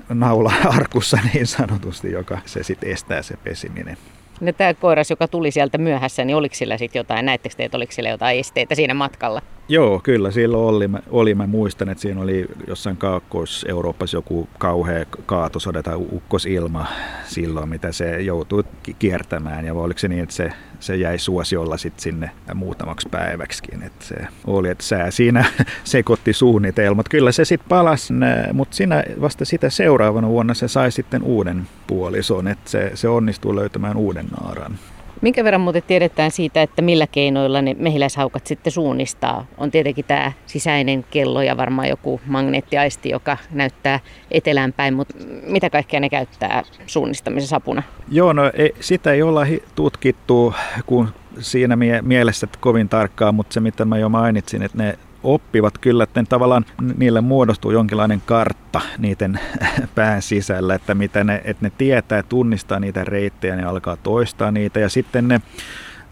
naula 0.10 0.54
arkussa 0.78 1.18
niin 1.34 1.48
sanotusti, 1.48 2.12
joka 2.12 2.38
se 2.46 2.64
sitten 2.64 2.92
estää 2.92 3.22
se 3.22 3.38
pesiminen. 3.44 3.98
No 4.42 4.52
tämä 4.52 4.74
koiras, 4.74 5.10
joka 5.10 5.28
tuli 5.28 5.52
sieltä 5.52 5.78
myöhässä, 5.78 6.26
niin 6.26 6.36
oliko 6.36 6.56
sillä 6.56 6.78
sitten 6.78 7.00
jotain, 7.00 7.26
näettekö 7.26 7.56
te, 7.56 7.66
että 7.66 7.78
oliko 7.78 7.92
sillä 7.92 8.10
jotain 8.10 8.40
esteitä 8.40 8.76
siinä 8.76 8.94
matkalla? 8.94 9.42
Joo, 9.70 10.00
kyllä 10.04 10.32
silloin 10.32 10.76
oli. 10.76 10.90
Oli. 11.10 11.36
Mä 11.36 11.48
muistan, 11.48 11.90
että 11.90 12.02
siinä 12.02 12.22
oli 12.22 12.46
jossain 12.68 12.98
Kaakkois-Euroopassa 12.98 14.18
joku 14.18 14.50
kauhea 14.58 15.06
kaatosode 15.26 15.84
tai 15.84 15.96
ukkosilma 15.96 16.86
silloin, 17.24 17.70
mitä 17.70 17.92
se 17.92 18.22
joutui 18.22 18.64
kiertämään. 19.00 19.66
Ja 19.66 19.74
oliko 19.74 20.00
se 20.00 20.08
niin, 20.08 20.24
että 20.24 20.36
se, 20.36 20.52
se 20.80 20.96
jäi 20.96 21.20
suosiolla 21.20 21.78
sitten 21.78 22.04
sinne 22.04 22.32
muutamaksi 22.54 23.10
päiväksikin. 23.10 23.84
Että 23.84 24.06
se 24.06 24.16
oli, 24.48 24.70
että 24.70 24.84
sää 24.84 25.12
siinä 25.12 25.46
sekoitti 25.84 26.34
suunnitelmat. 26.34 27.10
Kyllä 27.10 27.32
se 27.32 27.46
sitten 27.46 27.70
palasi, 27.70 28.14
mutta 28.54 28.76
siinä 28.76 29.04
vasta 29.22 29.46
sitä 29.46 29.70
seuraavana 29.70 30.28
vuonna 30.28 30.54
se 30.54 30.68
sai 30.68 30.92
sitten 30.92 31.24
uuden 31.24 31.68
puolison, 31.88 32.48
että 32.48 32.70
se, 32.70 32.92
se 32.94 33.08
onnistui 33.08 33.56
löytämään 33.56 33.98
uuden 33.98 34.26
naaran. 34.42 34.80
Minkä 35.22 35.44
verran 35.44 35.62
muuten 35.62 35.84
tiedetään 35.84 36.32
siitä, 36.32 36.62
että 36.62 36.82
millä 36.82 37.08
keinoilla 37.08 37.62
ne 37.62 37.76
mehiläishaukat 37.80 38.48
sitten 38.48 38.72
suunnistaa? 38.72 39.46
On 39.58 39.72
tietenkin 39.72 40.06
tämä 40.06 40.32
sisäinen 40.46 41.06
kello 41.12 41.42
ja 41.42 41.58
varmaan 41.58 41.90
joku 41.90 42.22
magneettiaisti, 42.26 43.10
joka 43.10 43.38
näyttää 43.52 44.00
etelään 44.32 44.74
päin, 44.74 44.94
mutta 44.94 45.16
mitä 45.48 45.70
kaikkea 45.70 46.00
ne 46.00 46.10
käyttää 46.10 46.64
suunnistamisen 46.86 47.58
apuna? 47.58 47.84
Joo, 48.12 48.34
no 48.34 48.52
ei, 48.54 48.76
sitä 48.80 49.14
ei 49.14 49.22
olla 49.22 49.46
tutkittu 49.76 50.54
kuin 50.86 51.08
siinä 51.40 51.76
mie- 51.76 52.02
mielessä 52.02 52.48
kovin 52.60 52.90
tarkkaan, 52.90 53.36
mutta 53.36 53.54
se 53.54 53.60
mitä 53.60 53.86
mä 53.86 53.98
jo 53.98 54.10
mainitsin, 54.10 54.62
että 54.62 54.78
ne 54.78 54.98
oppivat 55.26 55.78
kyllä, 55.78 56.04
että 56.04 56.24
tavallaan 56.30 56.66
niille 56.98 57.22
muodostuu 57.22 57.72
jonkinlainen 57.72 58.22
kartta 58.26 58.82
niiden 58.98 59.40
pään 59.96 60.22
sisällä, 60.22 60.76
että, 60.76 60.96
mitä 60.96 61.24
ne, 61.24 61.42
että 61.44 61.66
ne 61.66 61.72
tietää, 61.78 62.24
tunnistaa 62.24 62.80
niitä 62.80 63.04
reittejä, 63.04 63.56
ne 63.56 63.64
alkaa 63.64 63.98
toistaa 63.98 64.52
niitä 64.52 64.80
ja 64.80 64.90
sitten 64.90 65.28
ne 65.28 65.42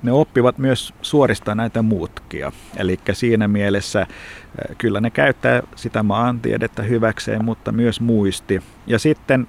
ne 0.04 0.12
oppivat 0.12 0.58
myös 0.58 0.94
suoristaa 1.02 1.56
näitä 1.56 1.82
mutkia. 1.82 2.52
Eli 2.78 3.00
siinä 3.14 3.48
mielessä 3.48 4.08
kyllä 4.78 5.02
ne 5.02 5.10
käyttää 5.10 5.64
sitä 5.76 6.04
maantiedettä 6.04 6.84
hyväkseen, 6.84 7.46
mutta 7.46 7.72
myös 7.72 8.02
muisti. 8.02 8.64
Ja 8.88 9.00
sitten 9.00 9.48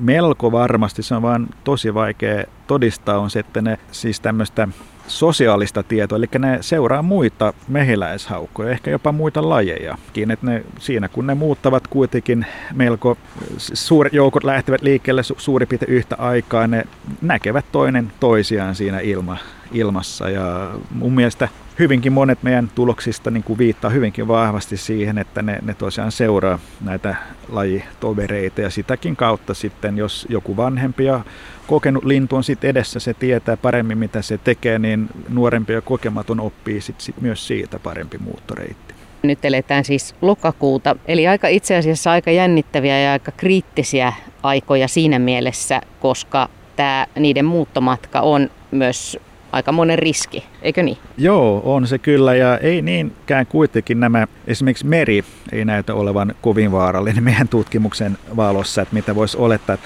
melko 0.00 0.52
varmasti, 0.52 1.02
se 1.02 1.14
on 1.14 1.22
vaan 1.22 1.48
tosi 1.64 1.94
vaikea 1.94 2.44
todistaa, 2.66 3.18
on 3.18 3.30
se, 3.30 3.38
että 3.38 3.62
ne 3.62 3.78
siis 3.92 4.20
tämmöistä 4.20 4.68
sosiaalista 5.10 5.82
tietoa, 5.82 6.18
eli 6.18 6.26
ne 6.38 6.58
seuraa 6.60 7.02
muita 7.02 7.52
mehiläishaukkoja, 7.68 8.70
ehkä 8.70 8.90
jopa 8.90 9.12
muita 9.12 9.48
lajeja. 9.48 9.98
Että 10.32 10.46
ne, 10.46 10.64
siinä 10.78 11.08
kun 11.08 11.26
ne 11.26 11.34
muuttavat 11.34 11.86
kuitenkin 11.86 12.46
melko, 12.74 13.16
suuret 13.58 14.12
joukot 14.12 14.44
lähtevät 14.44 14.82
liikkeelle 14.82 15.22
su, 15.22 15.34
suurin 15.38 15.68
piirtein 15.68 15.92
yhtä 15.92 16.16
aikaa, 16.18 16.66
ne 16.66 16.84
näkevät 17.22 17.64
toinen 17.72 18.12
toisiaan 18.20 18.74
siinä 18.74 19.00
ilma, 19.00 19.36
ilmassa 19.72 20.30
ja 20.30 20.70
mun 20.90 21.14
mielestä 21.14 21.48
hyvinkin 21.80 22.12
monet 22.12 22.42
meidän 22.42 22.70
tuloksista 22.74 23.30
niin 23.30 23.42
kuin 23.42 23.58
viittaa 23.58 23.90
hyvinkin 23.90 24.28
vahvasti 24.28 24.76
siihen, 24.76 25.18
että 25.18 25.42
ne, 25.42 25.58
ne 25.62 25.74
tosiaan 25.74 26.12
seuraa 26.12 26.58
näitä 26.80 27.16
lajitovereita 27.48 28.60
ja 28.60 28.70
sitäkin 28.70 29.16
kautta 29.16 29.54
sitten, 29.54 29.98
jos 29.98 30.26
joku 30.28 30.56
vanhempi 30.56 31.04
ja 31.04 31.20
kokenut 31.66 32.04
lintu 32.04 32.36
on 32.36 32.44
sitten 32.44 32.70
edessä, 32.70 33.00
se 33.00 33.14
tietää 33.14 33.56
paremmin 33.56 33.98
mitä 33.98 34.22
se 34.22 34.38
tekee, 34.38 34.78
niin 34.78 35.08
nuorempi 35.28 35.72
ja 35.72 35.80
kokematon 35.80 36.40
oppii 36.40 36.80
sit, 36.80 37.00
sit 37.00 37.20
myös 37.20 37.46
siitä 37.46 37.78
parempi 37.78 38.18
muuttoreitti. 38.18 38.94
Nyt 39.22 39.44
eletään 39.44 39.84
siis 39.84 40.14
lokakuuta, 40.20 40.96
eli 41.06 41.28
aika 41.28 41.48
itse 41.48 41.76
asiassa 41.76 42.10
aika 42.10 42.30
jännittäviä 42.30 43.00
ja 43.00 43.12
aika 43.12 43.32
kriittisiä 43.32 44.12
aikoja 44.42 44.88
siinä 44.88 45.18
mielessä, 45.18 45.80
koska 46.00 46.48
tämä 46.76 47.06
niiden 47.18 47.44
muuttomatka 47.44 48.20
on 48.20 48.50
myös 48.70 49.18
aika 49.52 49.72
monen 49.72 49.98
riski, 49.98 50.44
eikö 50.62 50.82
niin? 50.82 50.98
Joo, 51.18 51.62
on 51.64 51.86
se 51.86 51.98
kyllä 51.98 52.34
ja 52.34 52.58
ei 52.58 52.82
niinkään 52.82 53.46
kuitenkin 53.46 54.00
nämä, 54.00 54.26
esimerkiksi 54.46 54.86
meri 54.86 55.24
ei 55.52 55.64
näytä 55.64 55.94
olevan 55.94 56.34
kovin 56.40 56.72
vaarallinen 56.72 57.24
meidän 57.24 57.48
tutkimuksen 57.48 58.18
valossa, 58.36 58.82
että 58.82 58.94
mitä 58.94 59.14
voisi 59.14 59.36
olettaa. 59.38 59.78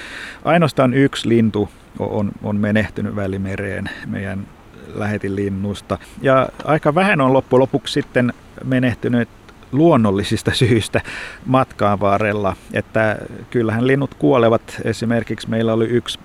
Ainoastaan 0.45 0.95
yksi 0.95 1.29
lintu 1.29 1.69
on, 1.99 2.33
on 2.43 2.57
menehtynyt 2.57 3.17
välimereen 3.17 3.91
meidän 4.07 4.47
lähetinlinnusta 4.95 5.99
ja 6.23 6.49
aika 6.65 6.95
vähän 6.95 7.21
on 7.21 7.33
loppujen 7.33 7.61
lopuksi 7.61 7.93
sitten 7.93 8.33
menehtynyt 8.65 9.29
luonnollisista 9.73 10.55
syistä 10.55 11.01
matkaan 11.47 12.01
varrella, 12.01 12.57
että 12.73 13.19
kyllähän 13.51 13.87
linnut 13.87 14.15
kuolevat. 14.15 14.63
Esimerkiksi 14.85 15.51
meillä 15.51 15.73
oli 15.73 15.85
yksi 15.85 16.19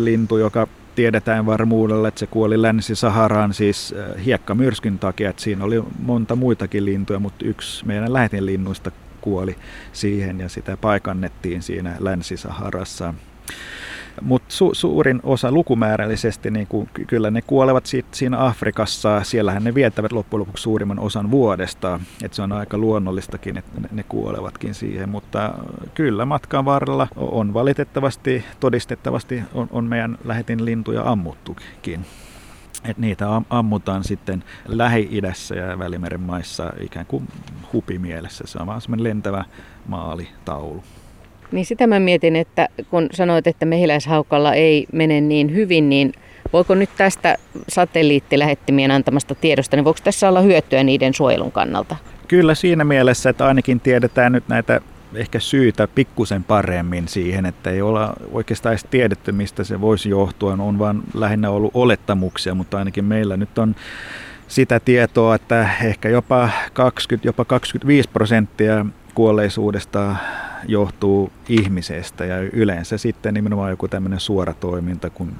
lintu, 0.00 0.38
joka 0.38 0.68
tiedetään 0.96 1.46
varmuudella, 1.46 2.08
että 2.08 2.18
se 2.20 2.26
kuoli 2.26 2.62
Länsi-Saharaan 2.62 3.54
siis 3.54 3.94
äh, 3.98 4.24
hiekkamyrskyn 4.24 4.98
takia, 4.98 5.30
että 5.30 5.42
siinä 5.42 5.64
oli 5.64 5.82
monta 6.02 6.36
muitakin 6.36 6.84
lintuja, 6.84 7.18
mutta 7.18 7.44
yksi 7.44 7.86
meidän 7.86 8.12
lähetinlinnuista 8.12 8.90
kuoli 9.20 9.56
siihen 9.92 10.40
ja 10.40 10.48
sitä 10.48 10.76
paikannettiin 10.76 11.62
siinä 11.62 11.96
Länsi-Saharassa. 11.98 13.14
Mutta 14.22 14.54
su, 14.54 14.74
suurin 14.74 15.20
osa 15.22 15.52
lukumäärällisesti, 15.52 16.50
niin 16.50 16.66
kuin, 16.66 16.88
kyllä 17.06 17.30
ne 17.30 17.42
kuolevat 17.42 17.86
sit, 17.86 18.06
siinä 18.14 18.44
Afrikassa, 18.44 19.22
siellähän 19.24 19.64
ne 19.64 19.74
viettävät 19.74 20.12
loppujen 20.12 20.40
lopuksi 20.40 20.62
suurimman 20.62 20.98
osan 20.98 21.30
vuodesta. 21.30 22.00
Et 22.22 22.34
se 22.34 22.42
on 22.42 22.52
aika 22.52 22.78
luonnollistakin, 22.78 23.58
että 23.58 23.80
ne, 23.80 23.88
ne 23.92 24.02
kuolevatkin 24.02 24.74
siihen, 24.74 25.08
mutta 25.08 25.54
kyllä 25.94 26.24
matkan 26.24 26.64
varrella 26.64 27.08
on 27.16 27.54
valitettavasti, 27.54 28.44
todistettavasti 28.60 29.42
on, 29.54 29.68
on 29.70 29.84
meidän 29.84 30.18
lähetin 30.24 30.64
lintuja 30.64 31.02
ammuttukin. 31.10 32.06
Et 32.84 32.98
niitä 32.98 33.42
ammutaan 33.50 34.04
sitten 34.04 34.44
Lähi-idässä 34.66 35.54
ja 35.54 35.78
Välimeren 35.78 36.20
maissa 36.20 36.72
ikään 36.80 37.06
kuin 37.06 37.28
hupimielessä. 37.72 38.44
Se 38.46 38.58
on 38.60 38.66
vaan 38.66 38.80
semmoinen 38.80 39.04
lentävä 39.04 39.44
maalitaulu. 39.88 40.84
Niin 41.52 41.66
sitä 41.66 41.86
mä 41.86 42.00
mietin, 42.00 42.36
että 42.36 42.68
kun 42.90 43.08
sanoit, 43.12 43.46
että 43.46 43.66
mehiläishaukalla 43.66 44.54
ei 44.54 44.86
mene 44.92 45.20
niin 45.20 45.54
hyvin, 45.54 45.88
niin 45.88 46.12
voiko 46.52 46.74
nyt 46.74 46.90
tästä 46.96 47.36
satelliittilähettimien 47.68 48.90
antamasta 48.90 49.34
tiedosta, 49.34 49.76
niin 49.76 49.84
voiko 49.84 50.00
tässä 50.04 50.28
olla 50.28 50.40
hyötyä 50.40 50.84
niiden 50.84 51.14
suojelun 51.14 51.52
kannalta? 51.52 51.96
Kyllä 52.28 52.54
siinä 52.54 52.84
mielessä, 52.84 53.30
että 53.30 53.46
ainakin 53.46 53.80
tiedetään 53.80 54.32
nyt 54.32 54.48
näitä 54.48 54.80
ehkä 55.14 55.40
syitä 55.40 55.88
pikkusen 55.94 56.44
paremmin 56.44 57.08
siihen, 57.08 57.46
että 57.46 57.70
ei 57.70 57.82
olla 57.82 58.14
oikeastaan 58.32 58.72
edes 58.72 58.86
tiedetty, 58.90 59.32
mistä 59.32 59.64
se 59.64 59.80
voisi 59.80 60.08
johtua. 60.08 60.52
On 60.52 60.78
vaan 60.78 61.02
lähinnä 61.14 61.50
ollut 61.50 61.70
olettamuksia, 61.74 62.54
mutta 62.54 62.78
ainakin 62.78 63.04
meillä 63.04 63.36
nyt 63.36 63.58
on 63.58 63.76
sitä 64.48 64.80
tietoa, 64.80 65.34
että 65.34 65.70
ehkä 65.84 66.08
jopa 66.08 66.50
20, 66.72 67.28
jopa 67.28 67.44
25 67.44 68.08
prosenttia 68.08 68.86
kuolleisuudesta 69.14 70.16
johtuu 70.68 71.32
ihmisestä 71.48 72.24
ja 72.24 72.38
yleensä 72.40 72.98
sitten 72.98 73.34
nimenomaan 73.34 73.70
joku 73.70 73.88
tämmöinen 73.88 74.20
suora 74.20 74.54
toiminta 74.54 75.10
kuin 75.10 75.32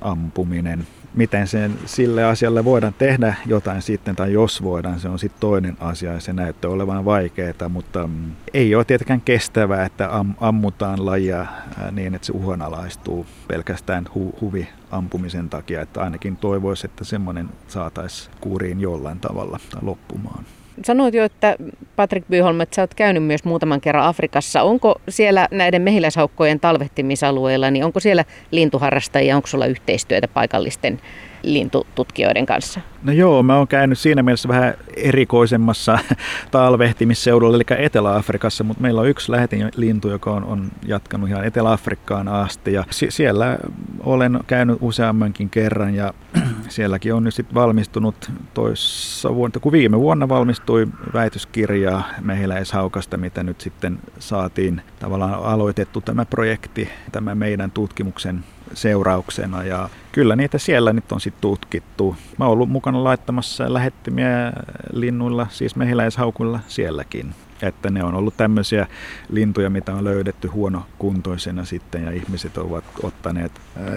ampuminen 0.00 0.86
miten 1.14 1.46
sen, 1.46 1.78
sille 1.86 2.24
asialle 2.24 2.64
voidaan 2.64 2.94
tehdä 2.98 3.34
jotain 3.46 3.82
sitten, 3.82 4.16
tai 4.16 4.32
jos 4.32 4.62
voidaan, 4.62 5.00
se 5.00 5.08
on 5.08 5.18
sitten 5.18 5.40
toinen 5.40 5.76
asia 5.80 6.12
ja 6.12 6.20
se 6.20 6.32
näyttää 6.32 6.70
olevan 6.70 7.04
vaikeaa, 7.04 7.68
mutta 7.68 8.06
mm, 8.06 8.32
ei 8.54 8.74
ole 8.74 8.84
tietenkään 8.84 9.20
kestävää, 9.20 9.84
että 9.84 10.16
am, 10.16 10.34
ammutaan 10.40 11.06
lajia 11.06 11.46
niin, 11.92 12.14
että 12.14 12.26
se 12.26 12.32
uhanalaistuu 12.32 13.26
pelkästään 13.48 14.04
hu, 14.14 14.34
huvi 14.40 14.68
ampumisen 14.90 15.48
takia, 15.48 15.80
että 15.80 16.00
ainakin 16.00 16.36
toivoisi, 16.36 16.86
että 16.86 17.04
semmoinen 17.04 17.48
saataisiin 17.68 18.34
kuuriin 18.40 18.80
jollain 18.80 19.20
tavalla 19.20 19.60
loppumaan. 19.82 20.44
Sanoit 20.84 21.14
jo, 21.14 21.24
että 21.24 21.56
Patrick 21.96 22.28
Byholm, 22.28 22.60
että 22.60 22.76
sä 22.76 22.82
oot 22.82 22.94
käynyt 22.94 23.24
myös 23.24 23.44
muutaman 23.44 23.80
kerran 23.80 24.04
Afrikassa. 24.04 24.62
Onko 24.62 25.00
siellä 25.08 25.48
näiden 25.50 25.82
mehiläishaukkojen 25.82 26.60
talvehtimisalueilla, 26.60 27.70
niin 27.70 27.84
onko 27.84 28.00
siellä 28.00 28.24
lintuharrastajia, 28.50 29.36
onko 29.36 29.48
sulla 29.48 29.66
yhteistyötä 29.66 30.28
paikallisten 30.28 31.00
lintututkijoiden 31.42 32.46
kanssa? 32.46 32.80
No 33.02 33.12
joo, 33.12 33.42
mä 33.42 33.56
oon 33.56 33.68
käynyt 33.68 33.98
siinä 33.98 34.22
mielessä 34.22 34.48
vähän 34.48 34.74
erikoisemmassa 34.96 35.98
talvehtimisseudulla, 36.50 37.56
eli 37.56 37.84
Etelä-Afrikassa, 37.84 38.64
mutta 38.64 38.82
meillä 38.82 39.00
on 39.00 39.08
yksi 39.08 39.32
lintu, 39.76 40.08
joka 40.08 40.30
on, 40.30 40.44
on 40.44 40.70
jatkanut 40.86 41.28
ihan 41.28 41.44
Etelä-Afrikkaan 41.44 42.28
asti. 42.28 42.72
Ja 42.72 42.84
si- 42.90 43.10
siellä 43.10 43.58
olen 44.00 44.40
käynyt 44.46 44.78
useammankin 44.80 45.50
kerran 45.50 45.94
ja 45.94 46.14
sielläkin 46.68 47.14
on 47.14 47.24
nyt 47.24 47.34
sitten 47.34 47.54
valmistunut 47.54 48.30
toissa 48.54 49.34
vuonna, 49.34 49.60
kun 49.60 49.72
viime 49.72 49.98
vuonna 49.98 50.28
valmistui 50.28 50.88
väitöskirja 51.12 52.02
mehiläishaukasta, 52.20 53.16
mitä 53.16 53.42
nyt 53.42 53.60
sitten 53.60 53.98
saatiin 54.18 54.82
tavallaan 54.98 55.34
aloitettu 55.34 56.00
tämä 56.00 56.24
projekti, 56.24 56.88
tämä 57.12 57.34
meidän 57.34 57.70
tutkimuksen 57.70 58.44
seurauksena 58.74 59.64
ja 59.64 59.88
kyllä 60.12 60.36
niitä 60.36 60.58
siellä 60.58 60.92
nyt 60.92 61.12
on 61.12 61.20
sitten 61.20 61.40
tutkittu. 61.40 62.16
Mä 62.38 62.44
oon 62.44 62.52
ollut 62.52 62.68
mukana 62.68 63.04
laittamassa 63.04 63.74
lähettimiä 63.74 64.52
linnuilla, 64.92 65.46
siis 65.50 65.76
mehiläishaukuilla 65.76 66.60
sielläkin. 66.68 67.34
Että 67.62 67.90
ne 67.90 68.04
on 68.04 68.14
ollut 68.14 68.36
tämmöisiä 68.36 68.86
lintuja, 69.30 69.70
mitä 69.70 69.94
on 69.94 70.04
löydetty 70.04 70.48
huonokuntoisena 70.48 71.64
sitten 71.64 72.04
ja 72.04 72.10
ihmiset 72.10 72.58
ovat 72.58 72.84
ottaneet 73.02 73.52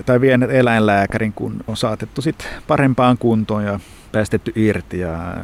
tai 0.06 0.22
vieneet 0.22 0.52
eläinlääkärin, 0.52 1.34
kun 1.34 1.64
on 1.68 1.78
saatettu 1.78 2.22
sitten 2.22 2.48
parempaan 2.68 3.18
kuntoon 3.18 3.64
ja 3.64 3.80
päästetty 4.12 4.52
irti 4.56 5.00
ja 5.00 5.38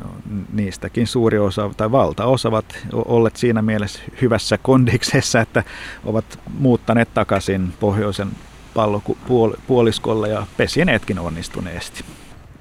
niistäkin 0.54 1.08
suuri 1.08 1.40
osa 1.40 1.70
tai 1.78 1.92
valtaosa 1.92 2.50
ovat 2.50 2.66
olleet 2.94 3.36
siinä 3.36 3.62
mielessä 3.62 4.00
hyvässä 4.22 4.58
kondiksessa, 4.58 5.42
että 5.42 5.64
ovat 6.06 6.40
muuttaneet 6.60 7.14
takaisin 7.14 7.74
pohjoisen 7.80 8.28
pallopuoliskolla 8.78 10.28
ja 10.28 10.46
pesineetkin 10.58 11.20
onnistuneesti. 11.20 12.04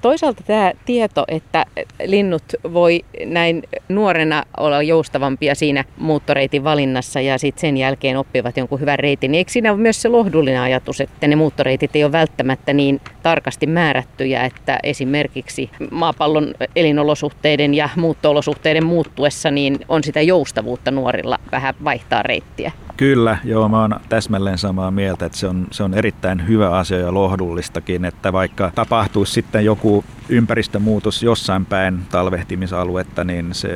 Toisaalta 0.01 0.43
tämä 0.43 0.71
tieto, 0.85 1.25
että 1.27 1.65
linnut 2.05 2.43
voi 2.73 3.05
näin 3.25 3.63
nuorena 3.89 4.43
olla 4.57 4.81
joustavampia 4.81 5.55
siinä 5.55 5.83
muuttoreitin 5.97 6.63
valinnassa 6.63 7.21
ja 7.21 7.37
sitten 7.37 7.61
sen 7.61 7.77
jälkeen 7.77 8.17
oppivat 8.17 8.57
jonkun 8.57 8.79
hyvän 8.79 8.99
reitin, 8.99 9.31
niin 9.31 9.37
eikö 9.37 9.51
siinä 9.51 9.71
ole 9.71 9.79
myös 9.79 10.01
se 10.01 10.09
lohdullinen 10.09 10.61
ajatus, 10.61 11.01
että 11.01 11.27
ne 11.27 11.35
muuttoreitit 11.35 11.95
ei 11.95 12.03
ole 12.03 12.11
välttämättä 12.11 12.73
niin 12.73 13.01
tarkasti 13.23 13.67
määrättyjä, 13.67 14.43
että 14.45 14.79
esimerkiksi 14.83 15.69
maapallon 15.91 16.53
elinolosuhteiden 16.75 17.73
ja 17.73 17.89
muuttoolosuhteiden 17.95 18.85
muuttuessa 18.85 19.51
niin 19.51 19.79
on 19.89 20.03
sitä 20.03 20.21
joustavuutta 20.21 20.91
nuorilla 20.91 21.39
vähän 21.51 21.75
vaihtaa 21.83 22.23
reittiä? 22.23 22.71
Kyllä, 22.97 23.37
joo, 23.43 23.69
mä 23.69 23.81
oon 23.81 23.99
täsmälleen 24.09 24.57
samaa 24.57 24.91
mieltä, 24.91 25.25
että 25.25 25.37
se 25.37 25.47
on, 25.47 25.67
se 25.71 25.83
on 25.83 25.93
erittäin 25.93 26.47
hyvä 26.47 26.69
asia 26.69 26.97
ja 26.97 27.13
lohdullistakin, 27.13 28.05
että 28.05 28.33
vaikka 28.33 28.71
tapahtuisi 28.75 29.33
sitten 29.33 29.65
joku 29.65 30.03
ympäristömuutos 30.29 31.23
jossain 31.23 31.65
päin 31.65 31.99
talvehtimisaluetta, 32.11 33.23
niin 33.23 33.53
se 33.53 33.69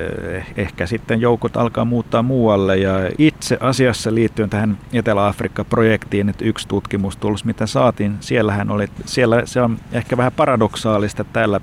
ehkä 0.58 0.86
sitten 0.86 1.22
joukot 1.22 1.58
alkaa 1.58 1.86
muuttaa 1.86 2.24
muualle. 2.24 2.78
Ja 2.78 2.92
itse 3.18 3.58
asiassa 3.60 4.16
liittyen 4.16 4.50
tähän 4.50 4.78
Etelä-Afrikka-projektiin, 4.94 6.30
että 6.30 6.46
yksi 6.46 6.68
tutkimustulos, 6.68 7.46
mitä 7.46 7.66
saatiin, 7.66 8.18
siellähän 8.20 8.72
oli, 8.72 8.88
siellä 9.06 9.42
se 9.46 9.62
on 9.62 9.78
ehkä 9.92 10.18
vähän 10.18 10.32
paradoksaalista, 10.32 11.24
täällä 11.24 11.62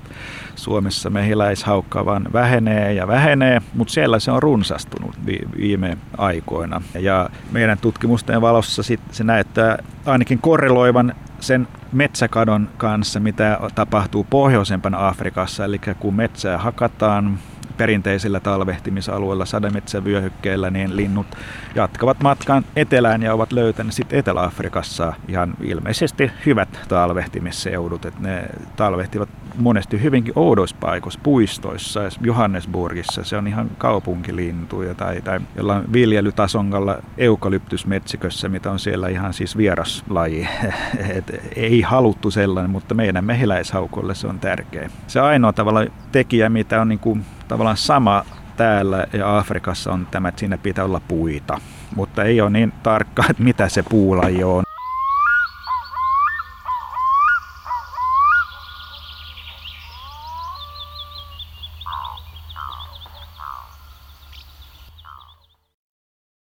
Suomessa 0.59 1.09
mehiläishaukka 1.09 2.05
vaan 2.05 2.27
vähenee 2.33 2.93
ja 2.93 3.07
vähenee, 3.07 3.61
mutta 3.73 3.93
siellä 3.93 4.19
se 4.19 4.31
on 4.31 4.43
runsastunut 4.43 5.15
viime 5.57 5.97
aikoina. 6.17 6.81
Ja 6.99 7.29
meidän 7.51 7.77
tutkimusten 7.77 8.41
valossa 8.41 8.83
sit 8.83 9.01
se 9.11 9.23
näyttää 9.23 9.77
ainakin 10.05 10.39
korreloivan 10.39 11.15
sen 11.39 11.67
metsäkadon 11.91 12.69
kanssa, 12.77 13.19
mitä 13.19 13.59
tapahtuu 13.75 14.27
pohjoisempana 14.29 15.07
Afrikassa, 15.07 15.65
eli 15.65 15.81
kun 15.99 16.15
metsää 16.15 16.57
hakataan, 16.57 17.39
perinteisillä 17.79 18.39
talvehtimisalueilla, 18.39 19.45
sademetsävyöhykkeillä, 19.45 20.69
niin 20.69 20.95
linnut 20.95 21.27
jatkavat 21.75 22.19
matkan 22.23 22.65
etelään 22.75 23.23
ja 23.23 23.33
ovat 23.33 23.51
löytäneet 23.51 23.93
sitten 23.93 24.19
Etelä-Afrikassa 24.19 25.13
ihan 25.27 25.53
ilmeisesti 25.61 26.31
hyvät 26.45 26.79
talvehtimisseudut. 26.87 28.05
Että 28.05 28.21
ne 28.21 28.45
talvehtivat 28.75 29.29
monesti 29.55 30.01
hyvinkin 30.01 30.33
oudoissa 30.35 30.75
paikoissa, 30.79 31.19
puistoissa, 31.23 31.99
Johannesburgissa, 32.21 33.23
se 33.23 33.37
on 33.37 33.47
ihan 33.47 33.71
kaupunkilintuja 33.77 34.95
tai, 34.95 35.21
tai 35.21 35.39
jollain 35.55 35.93
viljelytasongalla 35.93 36.97
eukalyptusmetsikössä, 37.17 38.49
mitä 38.49 38.71
on 38.71 38.79
siellä 38.79 39.07
ihan 39.07 39.33
siis 39.33 39.57
vieraslaji. 39.57 40.47
Et 41.17 41.51
ei 41.55 41.81
haluttu 41.81 42.31
sellainen, 42.31 42.71
mutta 42.71 42.95
meidän 42.95 43.25
mehiläishaukolle 43.25 44.15
se 44.15 44.27
on 44.27 44.39
tärkeä. 44.39 44.89
Se 45.07 45.19
ainoa 45.19 45.53
tavalla 45.53 45.85
tekijä, 46.11 46.49
mitä 46.49 46.81
on 46.81 46.89
niin 46.89 46.99
kuin 46.99 47.25
tavallaan 47.49 47.77
sama 47.77 48.25
täällä 48.57 49.07
ja 49.13 49.37
Afrikassa 49.37 49.91
on 49.91 50.07
tämä, 50.11 50.29
että 50.29 50.39
siinä 50.39 50.57
pitää 50.57 50.85
olla 50.85 51.01
puita. 51.07 51.61
Mutta 51.95 52.23
ei 52.23 52.41
ole 52.41 52.49
niin 52.49 52.73
tarkka, 52.83 53.23
että 53.29 53.43
mitä 53.43 53.69
se 53.69 53.83
puulaji 53.83 54.43
on. 54.43 54.63